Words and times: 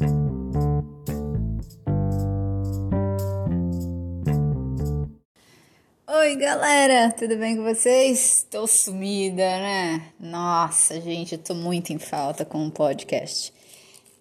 Oi, 0.00 0.06
galera, 6.36 7.12
tudo 7.12 7.36
bem 7.36 7.56
com 7.56 7.64
vocês? 7.64 8.38
Estou 8.38 8.66
sumida, 8.66 9.42
né? 9.42 10.12
Nossa, 10.18 10.98
gente, 11.02 11.32
eu 11.32 11.38
tô 11.38 11.54
muito 11.54 11.92
em 11.92 11.98
falta 11.98 12.46
com 12.46 12.66
o 12.66 12.70
podcast. 12.70 13.52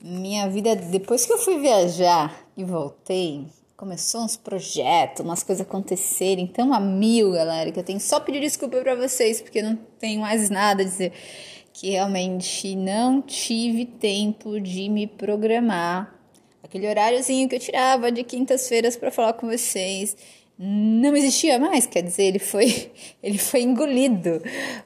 Minha 0.02 0.50
vida, 0.50 0.76
depois 0.76 1.26
que 1.26 1.32
eu 1.32 1.38
fui 1.38 1.60
viajar 1.60 2.46
e 2.58 2.64
voltei, 2.66 3.46
começou 3.78 4.22
uns 4.22 4.36
projetos, 4.36 5.24
umas 5.24 5.44
coisas 5.44 5.66
acontecerem 5.66 6.46
tão 6.46 6.74
a 6.74 6.80
mil, 6.82 7.32
galera, 7.32 7.72
que 7.72 7.80
eu 7.80 7.84
tenho 7.84 8.02
só 8.02 8.20
pedir 8.20 8.42
desculpa 8.42 8.82
para 8.82 8.96
vocês, 8.96 9.42
porque 9.42 9.62
não 9.62 9.78
tenho 9.98 10.20
mais 10.20 10.50
nada 10.50 10.82
a 10.82 10.86
dizer. 10.86 11.14
Que 11.80 11.92
realmente 11.92 12.76
não 12.76 13.22
tive 13.22 13.86
tempo 13.86 14.60
de 14.60 14.90
me 14.90 15.08
programar. 15.08 16.14
Aquele 16.62 16.86
horáriozinho 16.86 17.48
que 17.48 17.56
eu 17.56 17.60
tirava 17.60 18.12
de 18.12 18.22
quintas-feiras 18.22 18.98
para 18.98 19.10
falar 19.10 19.32
com 19.32 19.48
vocês 19.48 20.18
não 20.62 21.16
existia 21.16 21.58
mais, 21.58 21.88
quer 21.88 22.02
dizer, 22.02 22.24
ele 22.24 22.40
foi, 22.40 22.92
ele 23.24 23.38
foi 23.38 23.62
engolido 23.62 24.42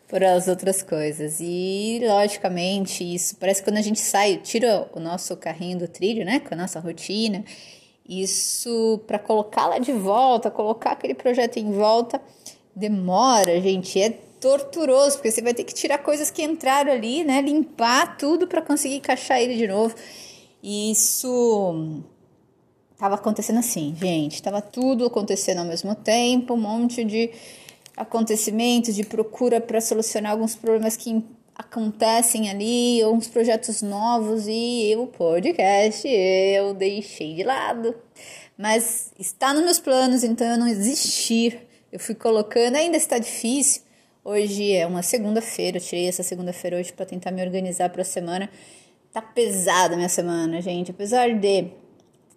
por 0.08 0.24
as 0.24 0.48
outras 0.48 0.84
coisas. 0.84 1.40
E, 1.42 2.00
logicamente, 2.04 3.04
isso 3.04 3.38
parece 3.38 3.64
que 3.64 3.72
quando 3.72 3.78
a 3.78 3.82
gente 3.82 4.00
sai, 4.00 4.38
tira 4.38 4.88
o 4.94 5.00
nosso 5.00 5.36
carrinho 5.36 5.80
do 5.80 5.88
trilho, 5.88 6.24
né, 6.24 6.42
com 6.42 6.54
a 6.54 6.58
nossa 6.58 6.80
rotina, 6.80 7.44
isso 8.08 9.02
para 9.08 9.18
colocá-la 9.18 9.80
de 9.80 9.92
volta, 9.92 10.52
colocar 10.52 10.92
aquele 10.92 11.16
projeto 11.16 11.58
em 11.58 11.72
volta, 11.72 12.22
demora, 12.76 13.60
gente, 13.60 14.00
é 14.00 14.20
torturoso, 14.44 15.16
porque 15.16 15.32
você 15.32 15.42
vai 15.42 15.54
ter 15.54 15.64
que 15.64 15.74
tirar 15.74 16.00
coisas 16.00 16.30
que 16.30 16.44
entraram 16.44 16.92
ali, 16.92 17.24
né, 17.24 17.42
limpar 17.42 18.18
tudo 18.18 18.46
para 18.46 18.62
conseguir 18.62 18.98
encaixar 18.98 19.40
ele 19.40 19.56
de 19.56 19.68
novo. 19.68 19.96
E 20.62 20.92
isso 20.92 22.04
Tava 22.98 23.16
acontecendo 23.16 23.60
assim, 23.60 23.94
gente, 24.00 24.42
tava 24.42 24.62
tudo 24.62 25.06
acontecendo 25.06 25.58
ao 25.58 25.66
mesmo 25.66 25.94
tempo, 25.94 26.54
um 26.54 26.58
monte 26.58 27.04
de 27.04 27.32
acontecimentos, 27.98 28.96
de 28.96 29.04
procura 29.04 29.60
para 29.60 29.82
solucionar 29.82 30.32
alguns 30.32 30.56
problemas 30.56 30.96
que 30.96 31.22
acontecem 31.54 32.50
ali, 32.50 33.04
uns 33.04 33.28
projetos 33.28 33.82
novos 33.82 34.46
e 34.48 34.96
o 34.98 35.08
podcast 35.08 36.08
eu 36.08 36.74
deixei 36.74 37.36
de 37.36 37.44
lado. 37.44 37.94
Mas 38.58 39.12
está 39.20 39.54
nos 39.54 39.66
meus 39.66 39.80
planos, 39.80 40.24
então 40.24 40.48
eu 40.48 40.58
não 40.58 40.68
existir. 40.68 41.60
Eu 41.92 42.00
fui 42.00 42.16
colocando, 42.16 42.76
ainda 42.76 42.96
está 42.96 43.18
difícil. 43.18 43.82
Hoje 44.26 44.72
é 44.72 44.88
uma 44.88 45.04
segunda-feira, 45.04 45.76
eu 45.76 45.82
tirei 45.82 46.08
essa 46.08 46.24
segunda-feira 46.24 46.78
hoje 46.78 46.94
para 46.94 47.06
tentar 47.06 47.30
me 47.30 47.42
organizar 47.42 47.90
para 47.90 48.04
a 48.04 48.06
semana. 48.06 48.50
Tá 49.12 49.22
pesada 49.22 49.98
minha 49.98 50.08
semana, 50.08 50.62
gente. 50.62 50.92
Apesar 50.92 51.30
de 51.38 51.68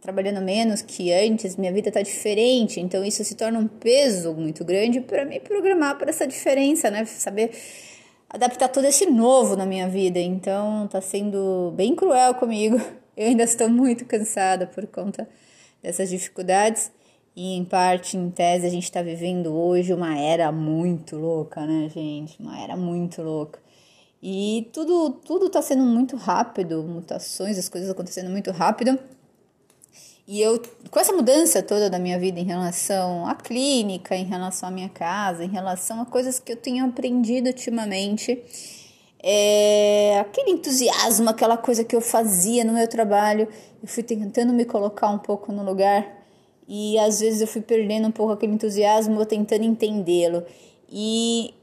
trabalhando 0.00 0.40
menos 0.42 0.82
que 0.82 1.12
antes, 1.12 1.54
minha 1.54 1.72
vida 1.72 1.86
está 1.86 2.02
diferente, 2.02 2.80
então 2.80 3.04
isso 3.04 3.22
se 3.22 3.36
torna 3.36 3.60
um 3.60 3.68
peso 3.68 4.34
muito 4.34 4.64
grande 4.64 5.00
para 5.00 5.24
me 5.24 5.38
programar 5.38 5.96
para 5.96 6.10
essa 6.10 6.26
diferença, 6.26 6.90
né? 6.90 7.04
Saber 7.04 7.52
adaptar 8.28 8.66
todo 8.66 8.84
esse 8.84 9.06
novo 9.06 9.54
na 9.54 9.64
minha 9.64 9.88
vida. 9.88 10.18
Então 10.18 10.86
está 10.86 11.00
sendo 11.00 11.72
bem 11.76 11.94
cruel 11.94 12.34
comigo. 12.34 12.80
Eu 13.16 13.28
ainda 13.28 13.44
estou 13.44 13.68
muito 13.68 14.04
cansada 14.04 14.66
por 14.66 14.88
conta 14.88 15.28
dessas 15.80 16.10
dificuldades. 16.10 16.90
E 17.36 17.54
em 17.54 17.66
parte, 17.66 18.16
em 18.16 18.30
tese, 18.30 18.66
a 18.66 18.70
gente 18.70 18.84
está 18.84 19.02
vivendo 19.02 19.54
hoje 19.54 19.92
uma 19.92 20.18
era 20.18 20.50
muito 20.50 21.16
louca, 21.18 21.66
né, 21.66 21.90
gente? 21.90 22.40
Uma 22.40 22.58
era 22.58 22.74
muito 22.74 23.20
louca. 23.20 23.60
E 24.22 24.70
tudo 24.72 25.10
tudo 25.10 25.46
está 25.46 25.60
sendo 25.60 25.84
muito 25.84 26.16
rápido, 26.16 26.82
mutações, 26.82 27.58
as 27.58 27.68
coisas 27.68 27.90
acontecendo 27.90 28.30
muito 28.30 28.50
rápido. 28.50 28.98
E 30.26 30.40
eu, 30.40 30.60
com 30.90 30.98
essa 30.98 31.12
mudança 31.12 31.62
toda 31.62 31.90
da 31.90 31.98
minha 31.98 32.18
vida 32.18 32.40
em 32.40 32.44
relação 32.44 33.26
à 33.28 33.34
clínica, 33.34 34.16
em 34.16 34.24
relação 34.24 34.70
à 34.70 34.72
minha 34.72 34.88
casa, 34.88 35.44
em 35.44 35.48
relação 35.48 36.00
a 36.00 36.06
coisas 36.06 36.40
que 36.40 36.52
eu 36.52 36.56
tenho 36.56 36.84
aprendido 36.86 37.48
ultimamente, 37.48 38.42
é, 39.22 40.18
aquele 40.20 40.52
entusiasmo, 40.52 41.28
aquela 41.28 41.56
coisa 41.56 41.84
que 41.84 41.94
eu 41.94 42.00
fazia 42.00 42.64
no 42.64 42.72
meu 42.72 42.88
trabalho, 42.88 43.46
eu 43.82 43.88
fui 43.88 44.02
tentando 44.02 44.52
me 44.52 44.64
colocar 44.64 45.10
um 45.10 45.18
pouco 45.18 45.52
no 45.52 45.62
lugar 45.62 46.15
e 46.68 46.98
às 46.98 47.20
vezes 47.20 47.40
eu 47.40 47.46
fui 47.46 47.60
perdendo 47.60 48.08
um 48.08 48.12
pouco 48.12 48.32
aquele 48.32 48.52
entusiasmo, 48.52 49.20
eu 49.20 49.26
tentando 49.26 49.64
entendê-lo. 49.64 50.42
E 50.90 51.54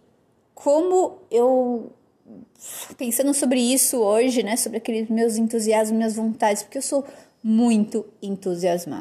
como 0.54 1.20
eu 1.30 1.92
pensando 2.98 3.34
sobre 3.34 3.60
isso 3.60 3.98
hoje, 3.98 4.44
né, 4.44 4.56
sobre 4.56 4.78
aqueles 4.78 5.10
meus 5.10 5.38
entusiasmos, 5.38 5.98
minhas 5.98 6.16
vontades, 6.16 6.64
porque 6.64 6.78
eu 6.78 6.82
sou 6.82 7.04
muito 7.44 8.06
entusiasmo, 8.22 8.96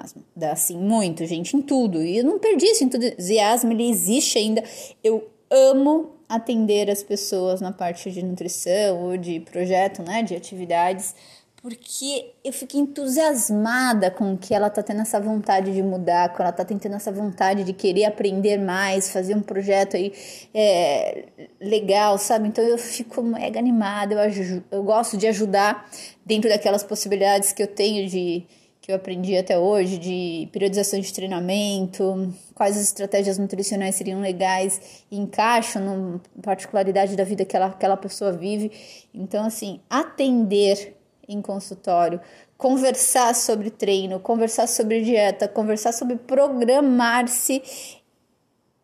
assim, 0.50 0.76
muito, 0.76 1.24
gente, 1.24 1.56
em 1.56 1.62
tudo. 1.62 2.02
E 2.02 2.18
eu 2.18 2.24
não 2.24 2.40
perdi 2.40 2.66
esse 2.66 2.82
entusiasmo, 2.82 3.70
ele 3.70 3.88
existe 3.88 4.36
ainda. 4.36 4.64
Eu 5.04 5.28
amo 5.48 6.16
atender 6.28 6.90
as 6.90 7.04
pessoas 7.04 7.60
na 7.60 7.70
parte 7.70 8.10
de 8.10 8.22
nutrição 8.22 9.00
ou 9.04 9.16
de 9.16 9.38
projeto, 9.40 10.02
né, 10.02 10.22
de 10.22 10.34
atividades 10.34 11.14
porque 11.62 12.32
eu 12.44 12.52
fico 12.52 12.76
entusiasmada 12.76 14.10
com 14.10 14.36
que 14.36 14.52
ela 14.52 14.68
tá 14.68 14.82
tendo 14.82 15.00
essa 15.00 15.20
vontade 15.20 15.72
de 15.72 15.80
mudar, 15.80 16.30
com 16.30 16.42
ela 16.42 16.50
tá 16.50 16.64
tendo 16.64 16.96
essa 16.96 17.12
vontade 17.12 17.62
de 17.62 17.72
querer 17.72 18.04
aprender 18.04 18.58
mais, 18.58 19.12
fazer 19.12 19.36
um 19.36 19.40
projeto 19.40 19.96
aí 19.96 20.12
é, 20.52 21.24
legal, 21.60 22.18
sabe? 22.18 22.48
Então 22.48 22.64
eu 22.64 22.76
fico 22.76 23.22
mega 23.22 23.60
animada, 23.60 24.12
eu, 24.12 24.62
eu 24.72 24.82
gosto 24.82 25.16
de 25.16 25.28
ajudar 25.28 25.88
dentro 26.26 26.50
daquelas 26.50 26.82
possibilidades 26.82 27.52
que 27.52 27.62
eu 27.62 27.68
tenho 27.68 28.08
de 28.08 28.44
que 28.80 28.90
eu 28.90 28.96
aprendi 28.96 29.36
até 29.36 29.56
hoje 29.56 29.96
de 29.96 30.48
periodização 30.50 30.98
de 30.98 31.12
treinamento, 31.12 32.34
quais 32.52 32.76
as 32.76 32.82
estratégias 32.82 33.38
nutricionais 33.38 33.94
seriam 33.94 34.20
legais 34.20 35.04
e 35.08 35.16
encaixam 35.16 35.80
na 35.84 36.42
particularidade 36.42 37.14
da 37.14 37.22
vida 37.22 37.44
que 37.44 37.54
ela, 37.54 37.66
aquela 37.66 37.96
pessoa 37.96 38.32
vive. 38.32 38.72
Então, 39.14 39.46
assim, 39.46 39.78
atender 39.88 40.96
em 41.28 41.40
consultório, 41.40 42.20
conversar 42.56 43.34
sobre 43.34 43.70
treino, 43.70 44.20
conversar 44.20 44.66
sobre 44.66 45.02
dieta, 45.02 45.48
conversar 45.48 45.92
sobre 45.92 46.16
programar-se 46.16 47.62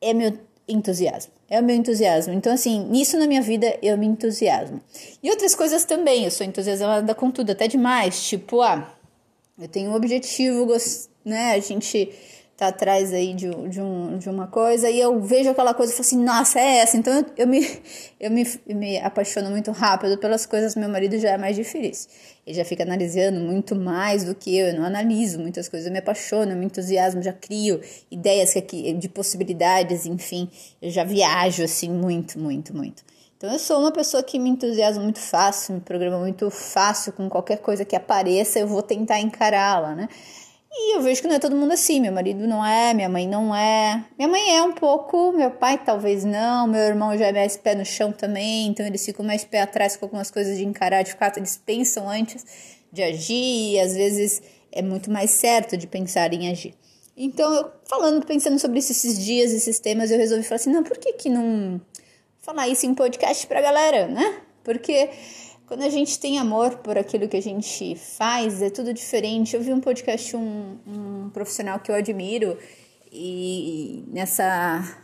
é 0.00 0.15
meu 0.15 0.38
entusiasmo. 0.66 1.32
É 1.50 1.60
o 1.60 1.65
meu 1.65 1.75
entusiasmo. 1.75 2.34
Então, 2.34 2.53
assim, 2.53 2.84
nisso 2.84 3.19
na 3.19 3.27
minha 3.27 3.41
vida 3.41 3.78
eu 3.82 3.97
me 3.97 4.06
entusiasmo. 4.06 4.81
E 5.22 5.31
outras 5.31 5.54
coisas 5.54 5.84
também, 5.84 6.25
eu 6.25 6.31
sou 6.31 6.47
entusiasmada 6.47 7.15
com 7.15 7.31
tudo, 7.31 7.53
até 7.53 7.66
demais. 7.66 8.28
Tipo, 8.28 8.60
ah, 8.60 8.94
eu 9.59 9.66
tenho 9.66 9.91
um 9.91 9.94
objetivo, 9.94 10.77
né? 11.25 11.53
A 11.53 11.59
gente 11.59 12.12
tá 12.59 12.67
atrás 12.67 13.13
aí 13.13 13.35
de, 13.35 13.49
de, 13.69 13.81
um, 13.81 14.19
de 14.19 14.29
uma 14.29 14.49
coisa 14.49 14.91
e 14.91 14.99
eu 14.99 15.21
vejo 15.21 15.49
aquela 15.49 15.73
coisa 15.73 15.93
e 15.93 15.95
falo 15.95 16.05
assim, 16.05 16.25
nossa, 16.25 16.59
é 16.59 16.79
essa. 16.79 16.97
Então 16.97 17.15
eu, 17.15 17.25
eu, 17.37 17.47
me, 17.47 17.61
eu 18.19 18.31
me, 18.33 18.45
me 18.67 18.99
apaixono 18.99 19.49
muito 19.49 19.71
rápido 19.71 20.19
pelas 20.19 20.45
coisas, 20.45 20.75
meu 20.75 20.89
marido 20.89 21.17
já 21.21 21.31
é 21.31 21.39
mais 21.39 21.55
difícil. 21.55 22.11
Ele 22.45 22.57
já 22.57 22.65
fica 22.65 22.83
analisando 22.83 23.39
muito 23.39 23.77
mais 23.77 24.25
do 24.25 24.35
que 24.35 24.59
eu, 24.59 24.67
eu 24.67 24.75
não 24.75 24.85
analiso 24.85 25.39
muitas 25.39 25.69
coisas, 25.69 25.87
eu 25.87 25.93
me 25.93 26.01
apaixono, 26.01 26.51
eu 26.51 26.57
me 26.57 26.67
entusiasmo, 26.67 27.23
já 27.23 27.33
crio 27.33 27.81
ideias 28.11 28.53
de 28.99 29.09
possibilidades, 29.09 30.05
enfim, 30.05 30.51
eu 30.83 30.91
já 30.91 31.05
viajo 31.05 31.63
assim 31.63 31.89
muito, 31.89 32.41
muito, 32.41 32.77
muito. 32.77 33.05
Então 33.37 33.53
eu 33.53 33.59
sou 33.61 33.79
uma 33.79 33.93
pessoa 33.93 34.21
que 34.21 34.37
me 34.37 34.51
entusiasma 34.51 35.01
muito 35.01 35.21
fácil, 35.21 35.75
me 35.75 35.81
programa 35.81 36.19
muito 36.19 36.51
fácil 36.51 37.13
com 37.13 37.29
qualquer 37.29 37.59
coisa 37.59 37.85
que 37.85 37.95
apareça, 37.95 38.59
eu 38.59 38.67
vou 38.67 38.83
tentar 38.83 39.21
encará-la, 39.21 39.95
né? 39.95 40.09
E 40.81 40.94
eu 40.97 41.03
vejo 41.03 41.21
que 41.21 41.27
não 41.27 41.34
é 41.34 41.39
todo 41.41 41.56
mundo 41.56 41.72
assim. 41.72 42.00
Meu 42.00 42.12
marido 42.12 42.47
não 42.47 42.65
é, 42.65 42.94
minha 42.94 43.09
mãe 43.09 43.27
não 43.27 43.55
é. 43.55 44.05
Minha 44.16 44.28
mãe 44.28 44.56
é 44.56 44.62
um 44.62 44.72
pouco, 44.72 45.33
meu 45.33 45.50
pai 45.50 45.77
talvez 45.84 46.25
não, 46.25 46.69
meu 46.69 46.81
irmão 46.81 47.19
já 47.19 47.27
é 47.27 47.33
mais 47.33 47.56
pé 47.56 47.75
no 47.75 47.84
chão 47.84 48.12
também, 48.12 48.69
então 48.69 48.87
eles 48.87 49.05
ficam 49.05 49.25
mais 49.25 49.44
pé 49.44 49.62
atrás 49.62 49.97
com 49.97 50.05
algumas 50.05 50.31
coisas 50.31 50.56
de 50.56 50.65
encarar, 50.65 51.03
de 51.03 51.11
ficar, 51.11 51.33
eles 51.37 51.56
pensam 51.56 52.09
antes 52.09 52.47
de 52.93 53.03
agir 53.03 53.72
e 53.75 53.81
às 53.81 53.94
vezes 53.94 54.41
é 54.71 54.80
muito 54.80 55.10
mais 55.10 55.30
certo 55.30 55.77
de 55.77 55.86
pensar 55.86 56.33
em 56.33 56.51
agir. 56.51 56.75
Então, 57.16 57.53
eu 57.53 57.72
falando, 57.84 58.25
pensando 58.25 58.59
sobre 58.60 58.78
esses 58.78 59.19
dias, 59.19 59.51
esses 59.51 59.80
temas, 59.80 60.13
eu 60.13 60.19
resolvi 60.19 60.45
falar 60.45 60.57
assim: 60.60 60.72
não, 60.72 60.84
por 60.84 60.97
que, 60.97 61.15
que 61.15 61.28
não 61.28 61.80
falar 62.41 62.69
isso 62.69 62.86
em 62.86 62.95
podcast 62.95 63.45
pra 63.48 63.60
galera, 63.60 64.07
né? 64.07 64.41
Porque 64.63 65.10
quando 65.68 65.82
a 65.82 65.91
gente 65.91 66.18
tem 66.18 66.38
amor 66.38 66.78
por 66.78 66.97
aquilo 66.97 67.28
que 67.28 67.36
a 67.36 67.42
gente 67.42 67.94
faz, 67.94 68.62
é 68.62 68.70
tudo 68.70 68.94
diferente. 68.94 69.54
Eu 69.54 69.60
vi 69.60 69.70
um 69.70 69.80
podcast, 69.80 70.34
um, 70.34 70.78
um 70.86 71.30
profissional 71.30 71.78
que 71.78 71.91
eu 71.91 71.94
admiro, 71.94 72.56
e 73.12 74.03
nessa 74.09 74.98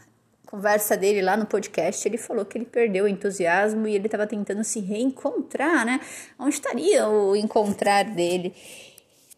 conversa 0.46 0.96
dele 0.96 1.20
lá 1.20 1.37
no 1.37 1.44
podcast, 1.44 2.08
ele 2.08 2.16
falou 2.16 2.46
que 2.46 2.56
ele 2.56 2.64
perdeu 2.64 3.05
o 3.05 3.08
entusiasmo 3.08 3.87
e 3.87 3.94
ele 3.94 4.06
estava 4.06 4.26
tentando 4.26 4.64
se 4.64 4.81
reencontrar, 4.81 5.84
né? 5.84 6.00
Onde 6.38 6.55
estaria 6.55 7.06
o 7.08 7.37
encontrar 7.37 8.05
dele? 8.05 8.55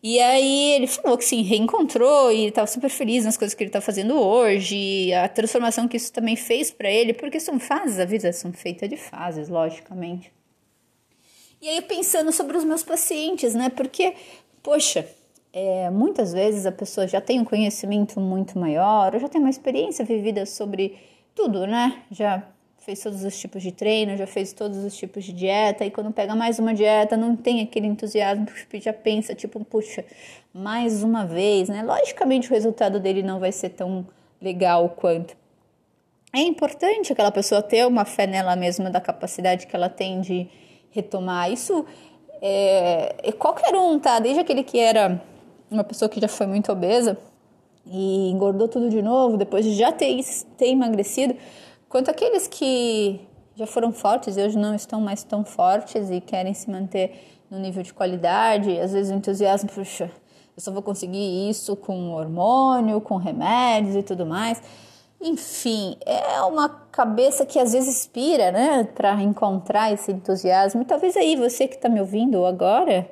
E 0.00 0.20
aí 0.20 0.74
ele 0.74 0.86
falou 0.86 1.18
que 1.18 1.24
se 1.24 1.42
reencontrou 1.42 2.30
e 2.30 2.46
estava 2.46 2.68
super 2.68 2.90
feliz 2.90 3.24
nas 3.24 3.36
coisas 3.36 3.52
que 3.52 3.64
ele 3.64 3.70
está 3.70 3.80
fazendo 3.80 4.14
hoje, 4.20 5.12
a 5.12 5.28
transformação 5.28 5.88
que 5.88 5.96
isso 5.96 6.12
também 6.12 6.36
fez 6.36 6.70
para 6.70 6.88
ele, 6.88 7.12
porque 7.12 7.40
são 7.40 7.58
fases, 7.58 7.98
a 7.98 8.04
vida 8.04 8.32
são 8.32 8.52
feitas 8.52 8.88
de 8.88 8.96
fases, 8.96 9.48
logicamente. 9.48 10.35
E 11.60 11.68
aí 11.68 11.82
pensando 11.82 12.30
sobre 12.32 12.56
os 12.56 12.64
meus 12.64 12.82
pacientes, 12.82 13.54
né? 13.54 13.70
Porque 13.70 14.14
poxa, 14.66 15.06
é, 15.52 15.88
muitas 15.90 16.32
vezes 16.32 16.66
a 16.66 16.72
pessoa 16.72 17.06
já 17.06 17.20
tem 17.20 17.38
um 17.38 17.44
conhecimento 17.44 18.18
muito 18.18 18.58
maior, 18.58 19.14
ou 19.14 19.20
já 19.20 19.28
tem 19.28 19.40
uma 19.40 19.48
experiência 19.48 20.04
vivida 20.04 20.44
sobre 20.44 20.98
tudo, 21.36 21.68
né? 21.68 22.02
Já 22.10 22.42
fez 22.78 23.00
todos 23.00 23.22
os 23.22 23.38
tipos 23.38 23.62
de 23.62 23.70
treino, 23.70 24.16
já 24.16 24.26
fez 24.26 24.52
todos 24.52 24.78
os 24.78 24.96
tipos 24.96 25.24
de 25.24 25.32
dieta, 25.32 25.84
e 25.84 25.90
quando 25.90 26.12
pega 26.12 26.34
mais 26.34 26.58
uma 26.58 26.74
dieta, 26.74 27.16
não 27.16 27.36
tem 27.36 27.62
aquele 27.62 27.86
entusiasmo, 27.86 28.46
já 28.74 28.92
pensa, 28.92 29.36
tipo, 29.36 29.64
puxa, 29.64 30.04
mais 30.52 31.04
uma 31.04 31.24
vez, 31.24 31.68
né? 31.68 31.82
Logicamente 31.84 32.50
o 32.50 32.54
resultado 32.54 32.98
dele 32.98 33.22
não 33.22 33.38
vai 33.38 33.52
ser 33.52 33.70
tão 33.70 34.04
legal 34.42 34.88
quanto. 34.90 35.36
É 36.32 36.40
importante 36.40 37.12
aquela 37.12 37.30
pessoa 37.30 37.62
ter 37.62 37.86
uma 37.86 38.04
fé 38.04 38.26
nela 38.26 38.56
mesma, 38.56 38.90
da 38.90 39.00
capacidade 39.00 39.68
que 39.68 39.76
ela 39.76 39.88
tem 39.88 40.20
de 40.20 40.48
retomar. 40.96 41.52
Isso 41.52 41.84
é, 42.42 43.14
é 43.22 43.32
qualquer 43.32 43.74
um, 43.74 43.98
tá? 43.98 44.18
Desde 44.18 44.40
aquele 44.40 44.64
que 44.64 44.78
era 44.78 45.22
uma 45.70 45.84
pessoa 45.84 46.08
que 46.08 46.20
já 46.20 46.28
foi 46.28 46.46
muito 46.46 46.72
obesa 46.72 47.16
e 47.86 48.30
engordou 48.30 48.66
tudo 48.66 48.90
de 48.90 49.00
novo, 49.00 49.36
depois 49.36 49.64
de 49.64 49.74
já 49.74 49.92
ter, 49.92 50.18
ter 50.56 50.68
emagrecido, 50.68 51.36
Quanto 51.88 52.10
àqueles 52.10 52.48
que 52.48 53.20
já 53.54 53.66
foram 53.66 53.92
fortes 53.92 54.36
e 54.36 54.42
hoje 54.42 54.58
não 54.58 54.74
estão 54.74 55.00
mais 55.00 55.22
tão 55.22 55.44
fortes 55.44 56.10
e 56.10 56.20
querem 56.20 56.52
se 56.52 56.68
manter 56.70 57.38
no 57.48 57.58
nível 57.58 57.82
de 57.82 57.94
qualidade, 57.94 58.78
às 58.78 58.92
vezes 58.92 59.12
o 59.12 59.14
entusiasmo, 59.14 59.70
puxa, 59.70 60.10
eu 60.56 60.62
só 60.62 60.72
vou 60.72 60.82
conseguir 60.82 61.48
isso 61.48 61.76
com 61.76 62.10
hormônio, 62.12 63.00
com 63.00 63.16
remédios 63.16 63.94
e 63.94 64.02
tudo 64.02 64.26
mais. 64.26 64.60
Enfim, 65.28 65.96
é 66.06 66.40
uma 66.42 66.68
cabeça 66.68 67.44
que 67.44 67.58
às 67.58 67.72
vezes 67.72 67.88
inspira, 67.88 68.52
né, 68.52 68.84
para 68.94 69.20
encontrar 69.20 69.92
esse 69.92 70.12
entusiasmo. 70.12 70.82
E 70.82 70.84
talvez 70.84 71.16
aí 71.16 71.34
você 71.34 71.66
que 71.66 71.74
está 71.74 71.88
me 71.88 72.00
ouvindo 72.00 72.46
agora 72.46 73.10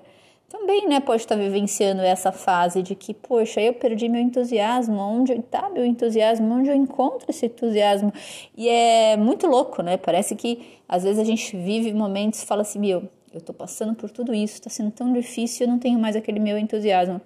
também, 0.48 0.86
né, 0.86 1.00
pode 1.00 1.22
estar 1.22 1.34
vivenciando 1.34 2.02
essa 2.02 2.30
fase 2.30 2.82
de 2.82 2.94
que, 2.94 3.12
poxa, 3.12 3.60
eu 3.60 3.74
perdi 3.74 4.08
meu 4.08 4.20
entusiasmo, 4.20 4.96
onde 4.96 5.32
está 5.32 5.68
meu 5.68 5.84
entusiasmo, 5.84 6.54
onde 6.54 6.68
eu 6.68 6.74
encontro 6.76 7.28
esse 7.28 7.46
entusiasmo? 7.46 8.12
E 8.56 8.68
é 8.68 9.16
muito 9.16 9.48
louco, 9.48 9.82
né? 9.82 9.96
Parece 9.96 10.36
que 10.36 10.78
às 10.88 11.02
vezes 11.02 11.18
a 11.18 11.24
gente 11.24 11.56
vive 11.56 11.92
momentos 11.92 12.40
e 12.40 12.46
fala 12.46 12.62
assim, 12.62 12.78
meu, 12.78 13.08
eu 13.32 13.38
estou 13.38 13.52
passando 13.52 13.92
por 13.96 14.08
tudo 14.08 14.32
isso, 14.32 14.54
está 14.54 14.70
sendo 14.70 14.92
tão 14.92 15.12
difícil, 15.12 15.66
eu 15.66 15.72
não 15.72 15.80
tenho 15.80 15.98
mais 15.98 16.14
aquele 16.14 16.38
meu 16.38 16.56
entusiasmo. 16.56 17.20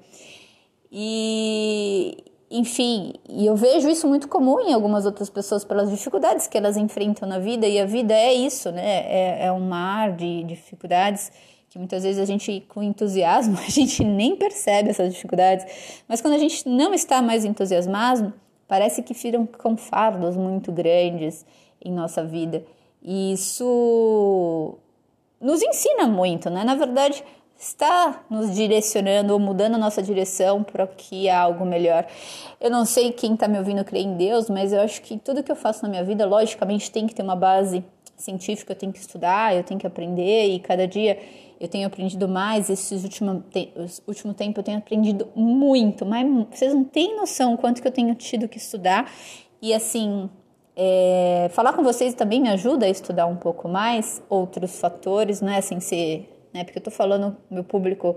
E, 0.91 2.25
enfim, 2.51 3.15
e 3.29 3.45
eu 3.45 3.55
vejo 3.55 3.89
isso 3.89 4.09
muito 4.09 4.27
comum 4.27 4.59
em 4.61 4.73
algumas 4.73 5.05
outras 5.05 5.29
pessoas 5.29 5.65
pelas 5.65 5.91
dificuldades 5.91 6.47
que 6.47 6.57
elas 6.57 6.77
enfrentam 6.77 7.29
na 7.29 7.39
vida, 7.39 7.67
e 7.67 7.79
a 7.79 7.85
vida 7.85 8.15
é 8.15 8.33
isso, 8.33 8.73
né? 8.73 9.01
É, 9.07 9.47
é 9.47 9.53
um 9.53 9.61
mar 9.61 10.13
de 10.13 10.45
dificuldades 10.45 11.31
que 11.69 11.79
muitas 11.79 12.03
vezes 12.03 12.19
a 12.19 12.25
gente, 12.25 12.65
com 12.69 12.83
entusiasmo, 12.83 13.59
a 13.61 13.71
gente 13.71 14.03
nem 14.03 14.35
percebe 14.37 14.91
essas 14.91 15.13
dificuldades, 15.13 16.03
mas 16.09 16.21
quando 16.21 16.35
a 16.35 16.39
gente 16.39 16.67
não 16.69 16.95
está 16.95 17.21
mais 17.21 17.45
entusiasmado, 17.45 18.33
parece 18.67 19.03
que 19.03 19.15
com 19.59 19.77
fardos 19.77 20.37
muito 20.37 20.73
grandes 20.73 21.45
em 21.85 21.93
nossa 21.93 22.25
vida. 22.25 22.65
E 23.03 23.33
isso 23.33 24.79
nos 25.41 25.63
ensina 25.63 26.07
muito, 26.07 26.51
né? 26.51 26.65
Na 26.65 26.75
verdade, 26.75 27.23
está 27.59 28.25
nos 28.31 28.55
direcionando 28.55 29.33
ou 29.33 29.41
mudando 29.41 29.75
a 29.75 29.79
nossa 29.79 30.01
direção 30.01 30.63
para 30.63 30.87
que 30.87 31.29
há 31.29 31.41
algo 31.41 31.67
melhor. 31.67 32.07
Eu 32.61 32.71
não 32.71 32.85
sei 32.85 33.11
quem 33.11 33.35
está 33.35 33.49
me 33.49 33.59
ouvindo 33.59 33.85
crer 33.85 34.03
em 34.03 34.17
Deus, 34.17 34.49
mas 34.49 34.73
eu 34.73 34.81
acho 34.81 35.03
que 35.03 35.19
tudo 35.19 35.43
que 35.43 35.51
eu 35.51 35.57
faço 35.57 35.83
na 35.83 35.89
minha 35.89 36.05
vida, 36.05 36.25
logicamente, 36.25 36.91
tem 36.91 37.07
que 37.07 37.15
ter 37.15 37.23
uma 37.23 37.35
base 37.35 37.85
científica, 38.17 38.73
eu 38.73 38.77
tenho 38.77 38.93
que 38.93 38.99
estudar, 38.99 39.57
eu 39.57 39.65
tenho 39.65 39.79
que 39.79 39.87
aprender 39.87 40.47
e 40.47 40.61
cada 40.61 40.87
dia 40.87 41.19
eu 41.61 41.69
tenho 41.69 41.87
aprendido 41.87 42.29
mais, 42.29 42.71
esses 42.71 43.03
últimos 43.03 43.43
te 43.51 43.73
último 44.07 44.33
tempo 44.33 44.61
eu 44.61 44.65
tenho 44.65 44.79
aprendido 44.79 45.29
muito, 45.35 46.07
mas 46.07 46.25
vocês 46.51 46.73
não 46.73 46.85
têm 46.85 47.17
noção 47.17 47.57
quanto 47.57 47.83
que 47.83 47.89
eu 47.89 47.93
tenho 47.93 48.15
tido 48.15 48.49
que 48.49 48.59
estudar. 48.59 49.11
E 49.61 49.75
assim, 49.75 50.31
é, 50.77 51.49
falar 51.51 51.73
com 51.73 51.83
vocês 51.83 52.15
também 52.15 52.41
me 52.41 52.49
ajuda 52.49 52.87
a 52.87 52.89
estudar 52.89 53.27
um 53.27 53.35
pouco 53.35 53.69
mais 53.69 54.23
outros 54.29 54.79
fatores, 54.79 55.41
não 55.41 55.53
é 55.53 55.59
assim 55.59 55.81
ser, 55.81 56.38
né? 56.53 56.65
Porque 56.65 56.79
eu 56.79 56.83
tô 56.83 56.91
falando 56.91 57.37
meu 57.51 57.65
público, 57.65 58.17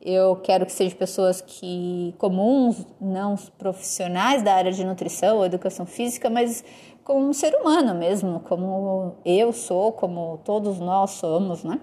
eu 0.00 0.36
quero 0.36 0.64
que 0.64 0.72
sejam 0.72 0.96
pessoas 0.96 1.40
que 1.40 2.14
comuns, 2.18 2.86
não 3.00 3.36
profissionais 3.58 4.42
da 4.42 4.54
área 4.54 4.72
de 4.72 4.84
nutrição 4.84 5.38
ou 5.38 5.44
educação 5.44 5.84
física, 5.84 6.30
mas 6.30 6.64
como 7.04 7.28
um 7.28 7.32
ser 7.32 7.54
humano 7.54 7.94
mesmo, 7.94 8.40
como 8.40 9.16
eu 9.24 9.52
sou, 9.52 9.92
como 9.92 10.38
todos 10.44 10.78
nós 10.78 11.10
somos, 11.12 11.64
né? 11.64 11.80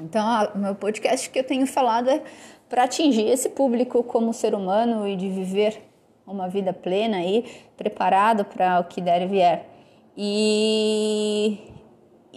Então, 0.00 0.24
o 0.54 0.58
meu 0.58 0.74
podcast 0.76 1.28
que 1.28 1.38
eu 1.38 1.44
tenho 1.44 1.66
falado 1.66 2.08
é 2.08 2.22
para 2.68 2.84
atingir 2.84 3.26
esse 3.26 3.48
público 3.48 4.02
como 4.04 4.32
ser 4.32 4.54
humano 4.54 5.08
e 5.08 5.16
de 5.16 5.28
viver 5.28 5.82
uma 6.26 6.48
vida 6.48 6.72
plena 6.72 7.22
e 7.24 7.44
preparado 7.76 8.44
para 8.44 8.78
o 8.80 8.84
que 8.84 9.00
der 9.00 9.22
e 9.22 9.26
vier. 9.26 9.68
E, 10.16 11.58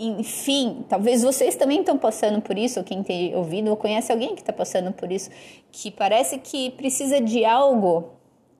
enfim, 0.07 0.85
talvez 0.89 1.21
vocês 1.21 1.55
também 1.55 1.79
estão 1.79 1.97
passando 1.97 2.41
por 2.41 2.57
isso, 2.57 2.79
ou 2.79 2.85
quem 2.85 3.03
tem 3.03 3.35
ouvido 3.35 3.69
ou 3.69 3.77
conhece 3.77 4.11
alguém 4.11 4.35
que 4.35 4.41
está 4.41 4.53
passando 4.53 4.91
por 4.91 5.11
isso, 5.11 5.29
que 5.71 5.91
parece 5.91 6.37
que 6.39 6.71
precisa 6.71 7.21
de 7.21 7.45
algo 7.45 8.11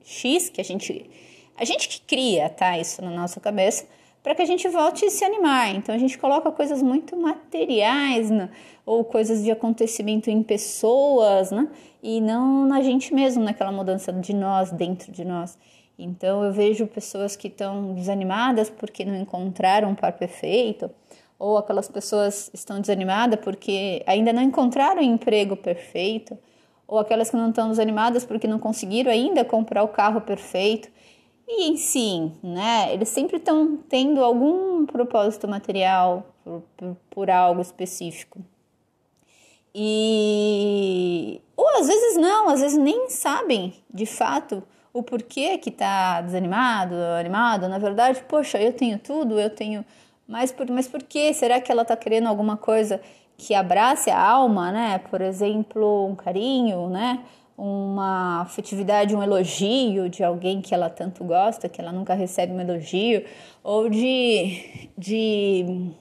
X 0.04 0.48
que 0.48 0.60
a 0.60 0.64
gente, 0.64 1.10
a 1.56 1.64
gente 1.64 1.88
que 1.88 2.00
cria, 2.02 2.48
tá? 2.48 2.78
Isso 2.78 3.02
na 3.02 3.10
nossa 3.10 3.40
cabeça 3.40 3.86
para 4.22 4.34
que 4.34 4.42
a 4.42 4.46
gente 4.46 4.68
volte 4.68 5.04
a 5.04 5.10
se 5.10 5.24
animar. 5.24 5.74
Então 5.74 5.94
a 5.94 5.98
gente 5.98 6.16
coloca 6.16 6.50
coisas 6.52 6.80
muito 6.80 7.16
materiais 7.16 8.30
né? 8.30 8.48
ou 8.86 9.04
coisas 9.04 9.42
de 9.42 9.50
acontecimento 9.50 10.30
em 10.30 10.42
pessoas, 10.42 11.50
né? 11.50 11.68
E 12.02 12.20
não 12.20 12.66
na 12.66 12.82
gente 12.82 13.12
mesmo, 13.12 13.42
naquela 13.42 13.72
mudança 13.72 14.12
de 14.12 14.34
nós, 14.34 14.70
dentro 14.70 15.10
de 15.10 15.24
nós. 15.24 15.58
Então 15.98 16.42
eu 16.42 16.52
vejo 16.52 16.86
pessoas 16.86 17.36
que 17.36 17.48
estão 17.48 17.94
desanimadas 17.94 18.70
porque 18.70 19.04
não 19.04 19.14
encontraram 19.14 19.90
um 19.90 19.94
par 19.94 20.12
perfeito, 20.12 20.90
ou 21.42 21.58
aquelas 21.58 21.88
pessoas 21.88 22.48
estão 22.54 22.80
desanimadas 22.80 23.40
porque 23.40 24.00
ainda 24.06 24.32
não 24.32 24.40
encontraram 24.40 25.02
um 25.02 25.04
emprego 25.04 25.56
perfeito, 25.56 26.38
ou 26.86 27.00
aquelas 27.00 27.30
que 27.30 27.36
não 27.36 27.48
estão 27.48 27.68
desanimadas 27.68 28.24
porque 28.24 28.46
não 28.46 28.60
conseguiram 28.60 29.10
ainda 29.10 29.44
comprar 29.44 29.82
o 29.82 29.88
carro 29.88 30.20
perfeito. 30.20 30.88
E 31.48 31.68
em 31.68 31.76
si, 31.76 32.30
né, 32.44 32.94
eles 32.94 33.08
sempre 33.08 33.38
estão 33.38 33.76
tendo 33.88 34.22
algum 34.22 34.86
propósito 34.86 35.48
material 35.48 36.24
por, 36.44 36.62
por, 36.76 36.96
por, 37.10 37.28
algo 37.28 37.60
específico. 37.60 38.38
E 39.74 41.40
ou 41.56 41.68
às 41.70 41.88
vezes 41.88 42.18
não, 42.18 42.50
às 42.50 42.60
vezes 42.60 42.78
nem 42.78 43.10
sabem 43.10 43.74
de 43.92 44.06
fato 44.06 44.62
o 44.92 45.02
porquê 45.02 45.58
que 45.58 45.70
está 45.70 46.20
desanimado, 46.20 46.94
animado. 47.18 47.68
Na 47.68 47.78
verdade, 47.78 48.22
poxa, 48.28 48.62
eu 48.62 48.72
tenho 48.72 48.98
tudo, 49.00 49.40
eu 49.40 49.50
tenho. 49.50 49.84
Mas 50.32 50.50
por, 50.50 50.66
mas 50.70 50.88
por 50.88 51.02
que? 51.02 51.34
Será 51.34 51.60
que 51.60 51.70
ela 51.70 51.82
está 51.82 51.94
querendo 51.94 52.26
alguma 52.26 52.56
coisa 52.56 53.02
que 53.36 53.52
abrace 53.52 54.08
a 54.08 54.18
alma, 54.18 54.72
né? 54.72 54.98
Por 55.10 55.20
exemplo, 55.20 56.06
um 56.06 56.14
carinho, 56.14 56.88
né? 56.88 57.22
uma 57.54 58.40
afetividade, 58.40 59.14
um 59.14 59.22
elogio 59.22 60.08
de 60.08 60.24
alguém 60.24 60.62
que 60.62 60.74
ela 60.74 60.88
tanto 60.88 61.22
gosta, 61.22 61.68
que 61.68 61.80
ela 61.80 61.92
nunca 61.92 62.14
recebe 62.14 62.50
um 62.50 62.60
elogio, 62.60 63.24
ou 63.62 63.90
de, 63.90 64.88
de 64.96 65.92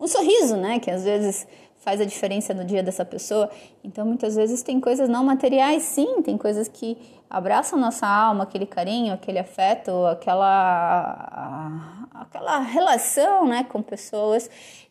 um 0.00 0.06
sorriso, 0.06 0.56
né? 0.56 0.78
Que 0.78 0.92
às 0.92 1.02
vezes 1.04 1.48
faz 1.84 2.00
a 2.00 2.04
diferença 2.04 2.54
no 2.54 2.64
dia 2.64 2.82
dessa 2.82 3.04
pessoa. 3.04 3.50
Então, 3.84 4.06
muitas 4.06 4.34
vezes 4.34 4.62
tem 4.62 4.80
coisas 4.80 5.08
não 5.08 5.22
materiais, 5.22 5.82
sim, 5.82 6.22
tem 6.22 6.38
coisas 6.38 6.66
que 6.66 6.96
abraçam 7.28 7.78
nossa 7.78 8.06
alma, 8.06 8.44
aquele 8.44 8.64
carinho, 8.64 9.12
aquele 9.12 9.38
afeto, 9.38 9.90
aquela, 10.06 12.08
aquela 12.14 12.58
relação, 12.60 13.46
né, 13.46 13.64
com 13.64 13.82
pessoas 13.82 14.48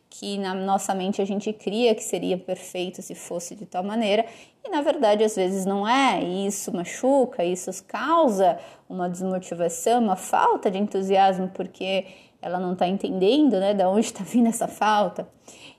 que 0.08 0.38
na 0.38 0.54
nossa 0.54 0.94
mente 0.94 1.20
a 1.20 1.24
gente 1.24 1.52
cria 1.52 1.92
que 1.92 2.04
seria 2.04 2.38
perfeito 2.38 3.02
se 3.02 3.16
fosse 3.16 3.56
de 3.56 3.66
tal 3.66 3.82
maneira, 3.82 4.24
e 4.64 4.68
na 4.68 4.80
verdade 4.80 5.24
às 5.24 5.34
vezes 5.34 5.66
não 5.66 5.88
é, 5.88 6.22
e 6.22 6.46
isso 6.46 6.72
machuca, 6.72 7.44
isso 7.44 7.70
causa 7.84 8.56
uma 8.88 9.10
desmotivação, 9.10 10.00
uma 10.00 10.14
falta 10.14 10.70
de 10.70 10.78
entusiasmo, 10.78 11.48
porque 11.48 12.06
ela 12.40 12.60
não 12.60 12.74
está 12.74 12.86
entendendo 12.86 13.58
né, 13.58 13.74
de 13.74 13.84
onde 13.84 14.06
está 14.06 14.22
vindo 14.22 14.48
essa 14.48 14.68
falta. 14.68 15.26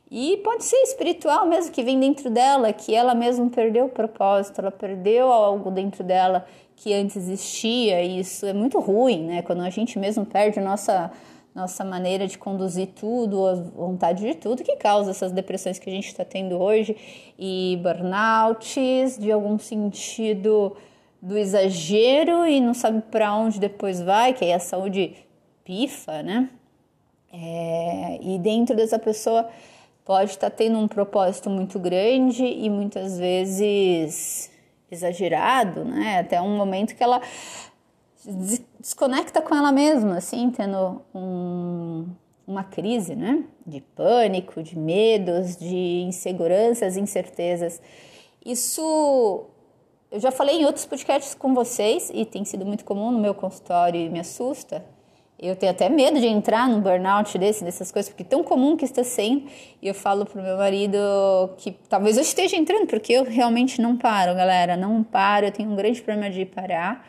E 0.10 0.38
pode 0.38 0.64
ser 0.64 0.78
espiritual 0.78 1.48
mesmo, 1.48 1.72
que 1.72 1.84
vem 1.84 2.00
dentro 2.00 2.30
dela, 2.30 2.72
que 2.72 2.94
ela 2.94 3.16
mesma 3.16 3.50
perdeu 3.50 3.86
o 3.86 3.90
propósito, 3.90 4.62
ela 4.62 4.72
perdeu 4.72 5.32
algo 5.32 5.72
dentro 5.72 6.04
dela 6.04 6.46
que 6.76 6.94
antes 6.94 7.16
existia, 7.16 8.02
e 8.04 8.20
isso 8.20 8.46
é 8.46 8.54
muito 8.54 8.80
ruim, 8.80 9.24
né? 9.24 9.42
Quando 9.42 9.62
a 9.62 9.70
gente 9.70 9.98
mesmo 9.98 10.26
perde 10.26 10.60
nossa 10.60 11.12
nossa 11.56 11.86
maneira 11.86 12.28
de 12.28 12.38
conduzir 12.38 12.88
tudo, 12.88 13.48
a 13.48 13.56
vontade 13.56 14.28
de 14.28 14.36
tudo, 14.36 14.62
que 14.62 14.76
causa 14.76 15.12
essas 15.12 15.32
depressões 15.32 15.80
que 15.80 15.90
a 15.90 15.94
gente 15.94 16.08
está 16.08 16.26
tendo 16.26 16.62
hoje 16.62 16.98
e 17.40 17.80
burnouts, 17.82 19.18
de 19.18 19.32
algum 19.32 19.58
sentido 19.58 20.76
do 21.22 21.38
exagero 21.38 22.46
e 22.46 22.60
não 22.60 22.74
sabe 22.74 23.02
para 23.10 23.34
onde 23.34 23.58
depois 23.58 24.02
vai, 24.02 24.34
que 24.34 24.44
aí 24.44 24.52
a 24.52 24.60
saúde 24.60 25.16
pifa, 25.64 26.22
né? 26.22 26.50
É, 27.32 28.20
e 28.22 28.38
dentro 28.38 28.76
dessa 28.76 29.00
pessoa 29.00 29.48
pode 30.06 30.32
estar 30.32 30.52
tá 30.52 30.56
tendo 30.56 30.78
um 30.78 30.88
propósito 30.88 31.50
muito 31.50 31.80
grande 31.80 32.46
e 32.46 32.70
muitas 32.70 33.18
vezes 33.18 34.52
exagerado, 34.90 35.84
né? 35.84 36.20
Até 36.20 36.40
um 36.40 36.56
momento 36.56 36.96
que 36.96 37.04
ela 37.04 37.20
desconecta 38.80 39.42
com 39.42 39.56
ela 39.56 39.72
mesma, 39.72 40.18
assim, 40.18 40.52
tendo 40.52 41.02
um, 41.14 42.06
uma 42.48 42.64
crise, 42.64 43.16
né? 43.16 43.44
De 43.66 43.82
pânico, 43.82 44.62
de 44.62 44.78
medos, 44.78 45.58
de 45.58 46.04
inseguranças, 46.04 46.96
incertezas. 46.96 47.82
Isso 48.46 49.50
eu 50.12 50.20
já 50.20 50.32
falei 50.32 50.62
em 50.62 50.66
outros 50.66 50.86
podcasts 50.86 51.34
com 51.34 51.54
vocês 51.54 52.12
e 52.14 52.26
tem 52.26 52.46
sido 52.46 52.66
muito 52.66 52.86
comum 52.86 53.12
no 53.12 53.20
meu 53.20 53.34
consultório 53.34 54.00
e 54.00 54.10
me 54.10 54.20
assusta. 54.20 54.86
Eu 55.38 55.56
tenho 55.56 55.72
até 55.72 55.90
medo 55.90 56.20
de 56.20 56.28
entrar 56.28 56.68
num 56.70 56.80
burnout 56.80 57.38
desse, 57.38 57.64
dessas 57.64 57.92
coisas, 57.92 58.10
porque 58.10 58.24
é 58.24 58.26
tão 58.26 58.44
comum 58.44 58.78
que 58.78 58.86
está 58.86 59.04
sendo. 59.04 59.46
E 59.82 59.88
eu 59.88 59.94
falo 59.94 60.26
pro 60.26 60.42
meu 60.42 60.58
marido 60.58 60.98
que 61.58 61.72
talvez 61.90 62.16
eu 62.16 62.24
esteja 62.24 62.56
entrando, 62.56 62.88
porque 62.88 63.12
eu 63.12 63.26
realmente 63.26 63.82
não 63.82 63.98
paro, 63.98 64.34
galera. 64.34 64.78
Não 64.78 65.04
paro, 65.04 65.46
eu 65.46 65.52
tenho 65.52 65.70
um 65.70 65.76
grande 65.76 66.02
problema 66.02 66.32
de 66.32 66.46
parar. 66.46 67.06